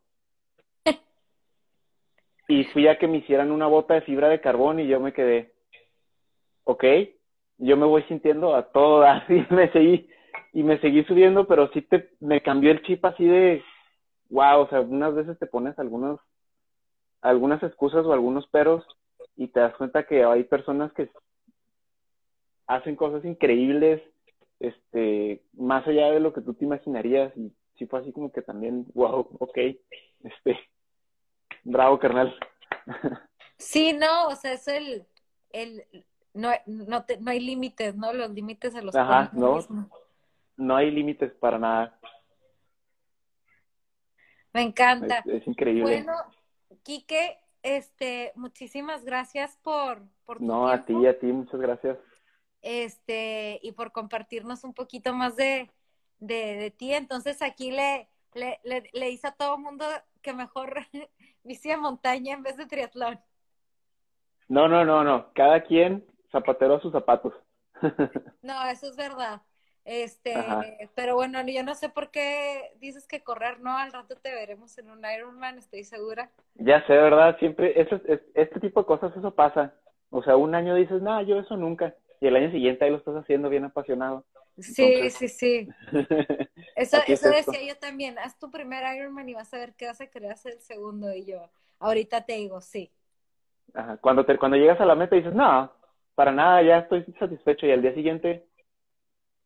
y 2.48 2.62
fui 2.66 2.86
a 2.86 2.96
que 2.96 3.08
me 3.08 3.16
hicieran 3.16 3.50
una 3.50 3.66
bota 3.66 3.94
de 3.94 4.02
fibra 4.02 4.28
de 4.28 4.40
carbón 4.40 4.78
y 4.78 4.86
yo 4.86 5.00
me 5.00 5.12
quedé, 5.12 5.52
ok, 6.62 6.84
yo 7.58 7.76
me 7.76 7.86
voy 7.86 8.04
sintiendo 8.04 8.54
a 8.54 8.70
todas 8.70 9.28
y 9.30 9.44
me 9.52 9.68
seguí, 9.72 10.08
y 10.52 10.62
me 10.62 10.78
seguí 10.78 11.02
subiendo, 11.02 11.48
pero 11.48 11.72
sí 11.72 11.82
te, 11.82 12.10
me 12.20 12.40
cambió 12.40 12.70
el 12.70 12.84
chip 12.84 13.04
así 13.04 13.24
de, 13.24 13.64
wow, 14.30 14.60
o 14.60 14.68
sea, 14.68 14.82
unas 14.82 15.12
veces 15.12 15.36
te 15.40 15.46
pones 15.46 15.76
algunos, 15.76 16.20
algunas 17.20 17.60
excusas 17.64 18.06
o 18.06 18.12
algunos 18.12 18.46
peros 18.46 18.86
y 19.34 19.48
te 19.48 19.58
das 19.58 19.74
cuenta 19.74 20.04
que 20.04 20.22
hay 20.22 20.44
personas 20.44 20.92
que 20.92 21.10
hacen 22.68 22.94
cosas 22.94 23.24
increíbles, 23.24 24.00
este, 24.60 25.42
más 25.52 25.86
allá 25.86 26.10
de 26.10 26.20
lo 26.20 26.32
que 26.32 26.40
tú 26.40 26.54
te 26.54 26.64
imaginarías 26.64 27.36
y 27.36 27.52
sí 27.78 27.86
fue 27.86 28.00
así 28.00 28.12
como 28.12 28.32
que 28.32 28.42
también, 28.42 28.86
wow, 28.94 29.36
ok, 29.38 29.58
este, 30.24 30.58
bravo, 31.64 31.98
carnal. 31.98 32.34
Sí, 33.58 33.92
no, 33.92 34.28
o 34.28 34.36
sea, 34.36 34.52
es 34.52 34.68
el, 34.68 35.06
el, 35.50 35.84
no, 36.34 36.50
no, 36.66 37.04
no 37.20 37.30
hay 37.30 37.40
límites, 37.40 37.96
¿no? 37.96 38.12
Los 38.12 38.30
límites 38.30 38.74
a 38.74 38.82
los 38.82 38.94
Ajá, 38.94 39.30
no, 39.32 39.58
no 40.56 40.76
hay 40.76 40.90
límites 40.90 41.32
para 41.32 41.58
nada. 41.58 41.98
Me 44.52 44.62
encanta. 44.62 45.22
Es, 45.26 45.46
increíble. 45.46 45.82
Bueno, 45.82 46.12
Quique, 46.82 47.38
este, 47.62 48.32
muchísimas 48.36 49.04
gracias 49.04 49.58
por, 49.62 50.02
por 50.24 50.38
tu 50.38 50.44
No, 50.44 50.68
a 50.68 50.84
ti, 50.84 51.06
a 51.06 51.18
ti, 51.18 51.26
muchas 51.26 51.60
gracias. 51.60 51.98
Este, 52.66 53.61
y 53.62 53.72
por 53.72 53.92
compartirnos 53.92 54.64
un 54.64 54.74
poquito 54.74 55.14
más 55.14 55.37
de, 55.37 55.70
de, 56.18 56.57
de 56.57 56.70
ti. 56.72 56.92
Entonces 56.92 57.40
aquí 57.40 57.70
le, 57.70 58.09
le, 58.35 58.59
le, 58.64 58.90
le 58.92 59.11
hice 59.11 59.29
a 59.29 59.33
todo 59.33 59.57
mundo 59.57 59.85
que 60.20 60.33
mejor 60.33 60.74
bici 61.44 61.68
de 61.68 61.76
montaña 61.76 62.35
en 62.35 62.42
vez 62.42 62.57
de 62.57 62.66
triatlón. 62.66 63.20
No, 64.48 64.66
no, 64.66 64.85
no, 64.85 65.05
no. 65.05 65.33
Cada 65.33 65.62
quien 65.62 66.05
zapatero 66.33 66.74
a 66.74 66.81
sus 66.81 66.92
zapatos. 66.92 67.33
no, 68.42 68.66
eso 68.66 68.88
es 68.88 68.96
verdad. 68.96 69.42
Este, 69.85 70.35
pero 70.96 71.14
bueno, 71.14 71.40
yo 71.46 71.62
no 71.62 71.76
sé 71.76 71.88
por 71.88 72.11
qué 72.11 72.72
dices 72.81 73.07
que 73.07 73.22
correr, 73.22 73.61
no, 73.61 73.79
al 73.79 73.92
rato 73.92 74.16
te 74.16 74.35
veremos 74.35 74.76
en 74.79 74.90
un 74.90 75.05
Ironman, 75.05 75.59
estoy 75.59 75.85
segura. 75.85 76.33
Ya 76.57 76.85
sé, 76.88 76.94
¿verdad? 76.94 77.38
Siempre, 77.38 77.81
eso, 77.81 78.00
este 78.35 78.59
tipo 78.59 78.81
de 78.81 78.87
cosas, 78.87 79.16
eso 79.16 79.33
pasa. 79.37 79.74
O 80.11 80.24
sea, 80.24 80.37
un 80.37 80.57
año 80.57 80.74
dices, 80.74 81.00
no, 81.02 81.22
yo 81.22 81.38
eso 81.38 81.57
nunca. 81.57 81.94
Y 82.20 82.26
el 82.26 82.37
año 82.37 82.50
siguiente 82.50 82.85
ahí 82.85 82.90
lo 82.90 82.98
estás 82.98 83.16
haciendo 83.16 83.48
bien 83.48 83.64
apasionado. 83.64 84.24
Sí, 84.59 85.11
sí, 85.11 85.29
sí. 85.29 85.68
Eso, 86.76 86.98
eso 87.07 87.31
decía 87.31 87.62
yo 87.66 87.79
también. 87.79 88.18
Haz 88.18 88.38
tu 88.38 88.50
primer 88.50 88.85
Ironman 88.96 89.29
y 89.29 89.35
vas 89.35 89.52
a 89.55 89.59
ver 89.59 89.74
qué 89.74 89.87
vas 89.87 90.00
a 90.02 90.09
querer 90.09 90.33
hacer 90.33 90.52
el 90.52 90.61
segundo. 90.61 91.14
Y 91.14 91.24
yo, 91.24 91.50
ahorita 91.79 92.26
te 92.26 92.35
digo, 92.35 92.61
sí. 92.61 92.90
Ajá. 93.72 93.96
Cuando, 93.96 94.26
te, 94.26 94.37
cuando 94.37 94.59
llegas 94.59 94.79
a 94.79 94.85
la 94.85 94.94
meta 94.94 95.16
dices, 95.16 95.33
no, 95.33 95.72
para 96.14 96.33
nada, 96.33 96.62
ya 96.62 96.79
estoy 96.81 97.05
satisfecho. 97.18 97.66
Y 97.66 97.72
al 97.72 97.81
día 97.81 97.94
siguiente. 97.94 98.46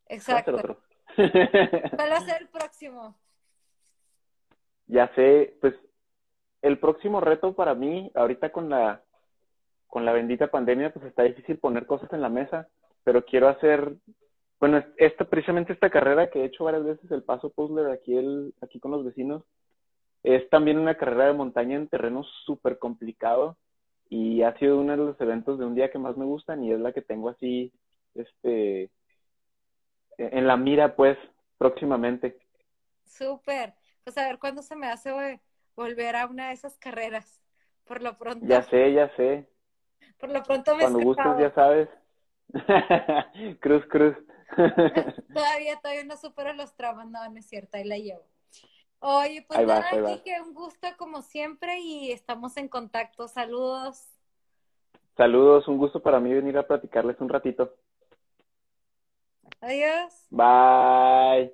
Exacto. 0.07 0.77
¿Cuál 1.15 2.11
va 2.11 2.17
a 2.17 2.21
ser 2.25 2.41
el 2.41 2.49
próximo? 2.49 3.15
Ya 4.87 5.07
sé, 5.15 5.55
pues 5.61 5.73
el 6.61 6.77
próximo 6.79 7.21
reto 7.21 7.55
para 7.55 7.73
mí, 7.75 8.11
ahorita 8.13 8.51
con 8.51 8.69
la, 8.69 9.01
con 9.91 10.05
la 10.05 10.13
bendita 10.13 10.47
pandemia, 10.47 10.93
pues 10.93 11.05
está 11.05 11.23
difícil 11.23 11.59
poner 11.59 11.85
cosas 11.85 12.11
en 12.13 12.21
la 12.21 12.29
mesa, 12.29 12.69
pero 13.03 13.25
quiero 13.25 13.49
hacer 13.49 13.97
bueno, 14.61 14.81
esta, 14.97 15.25
precisamente 15.25 15.73
esta 15.73 15.89
carrera 15.89 16.29
que 16.29 16.39
he 16.39 16.45
hecho 16.45 16.63
varias 16.63 16.85
veces, 16.85 17.11
el 17.11 17.23
Paso 17.23 17.49
Puzzler 17.49 17.87
aquí, 17.91 18.15
el, 18.15 18.53
aquí 18.61 18.79
con 18.79 18.91
los 18.91 19.03
vecinos, 19.03 19.43
es 20.23 20.47
también 20.49 20.77
una 20.77 20.95
carrera 20.95 21.25
de 21.25 21.33
montaña 21.33 21.75
en 21.75 21.89
terreno 21.89 22.23
súper 22.45 22.79
complicado 22.79 23.57
y 24.07 24.43
ha 24.43 24.57
sido 24.59 24.79
uno 24.79 24.91
de 24.91 24.97
los 24.97 25.19
eventos 25.19 25.59
de 25.59 25.65
un 25.65 25.75
día 25.75 25.91
que 25.91 25.97
más 25.97 26.15
me 26.15 26.25
gustan 26.25 26.63
y 26.63 26.71
es 26.71 26.79
la 26.79 26.93
que 26.93 27.01
tengo 27.01 27.29
así, 27.29 27.73
este, 28.15 28.83
e-, 28.83 28.89
en 30.17 30.47
la 30.47 30.55
mira 30.55 30.95
pues 30.95 31.17
próximamente. 31.57 32.37
Súper, 33.03 33.73
pues 34.05 34.17
a 34.17 34.27
ver 34.27 34.39
cuándo 34.39 34.61
se 34.61 34.77
me 34.77 34.87
hace 34.87 35.41
volver 35.75 36.15
a 36.15 36.27
una 36.27 36.47
de 36.47 36.53
esas 36.53 36.77
carreras, 36.77 37.41
por 37.83 38.01
lo 38.01 38.17
pronto. 38.17 38.45
Ya 38.45 38.61
sé, 38.69 38.93
ya 38.93 39.09
sé. 39.15 39.47
Por 40.19 40.29
lo 40.29 40.43
pronto 40.43 40.75
me 40.75 40.83
Cuando 40.83 40.99
gustes 40.99 41.37
ya 41.39 41.53
sabes. 41.53 41.89
cruz, 43.59 43.85
cruz. 43.87 44.15
todavía, 45.33 45.79
todavía 45.81 46.03
no 46.03 46.17
supero 46.17 46.53
los 46.53 46.75
traumas, 46.75 47.07
no, 47.07 47.29
no 47.29 47.37
es 47.37 47.45
cierto, 47.45 47.77
ahí 47.77 47.85
la 47.85 47.97
llevo. 47.97 48.25
Oye, 48.99 49.43
pues 49.47 49.65
nada, 49.65 49.89
que 50.23 50.41
un 50.41 50.53
gusto 50.53 50.87
como 50.97 51.23
siempre 51.23 51.79
y 51.79 52.11
estamos 52.11 52.55
en 52.57 52.67
contacto. 52.67 53.27
Saludos. 53.27 54.07
Saludos, 55.17 55.67
un 55.67 55.77
gusto 55.77 56.01
para 56.01 56.19
mí 56.19 56.31
venir 56.33 56.57
a 56.57 56.67
platicarles 56.67 57.19
un 57.19 57.29
ratito. 57.29 57.73
Adiós. 59.59 60.27
Bye. 60.29 61.53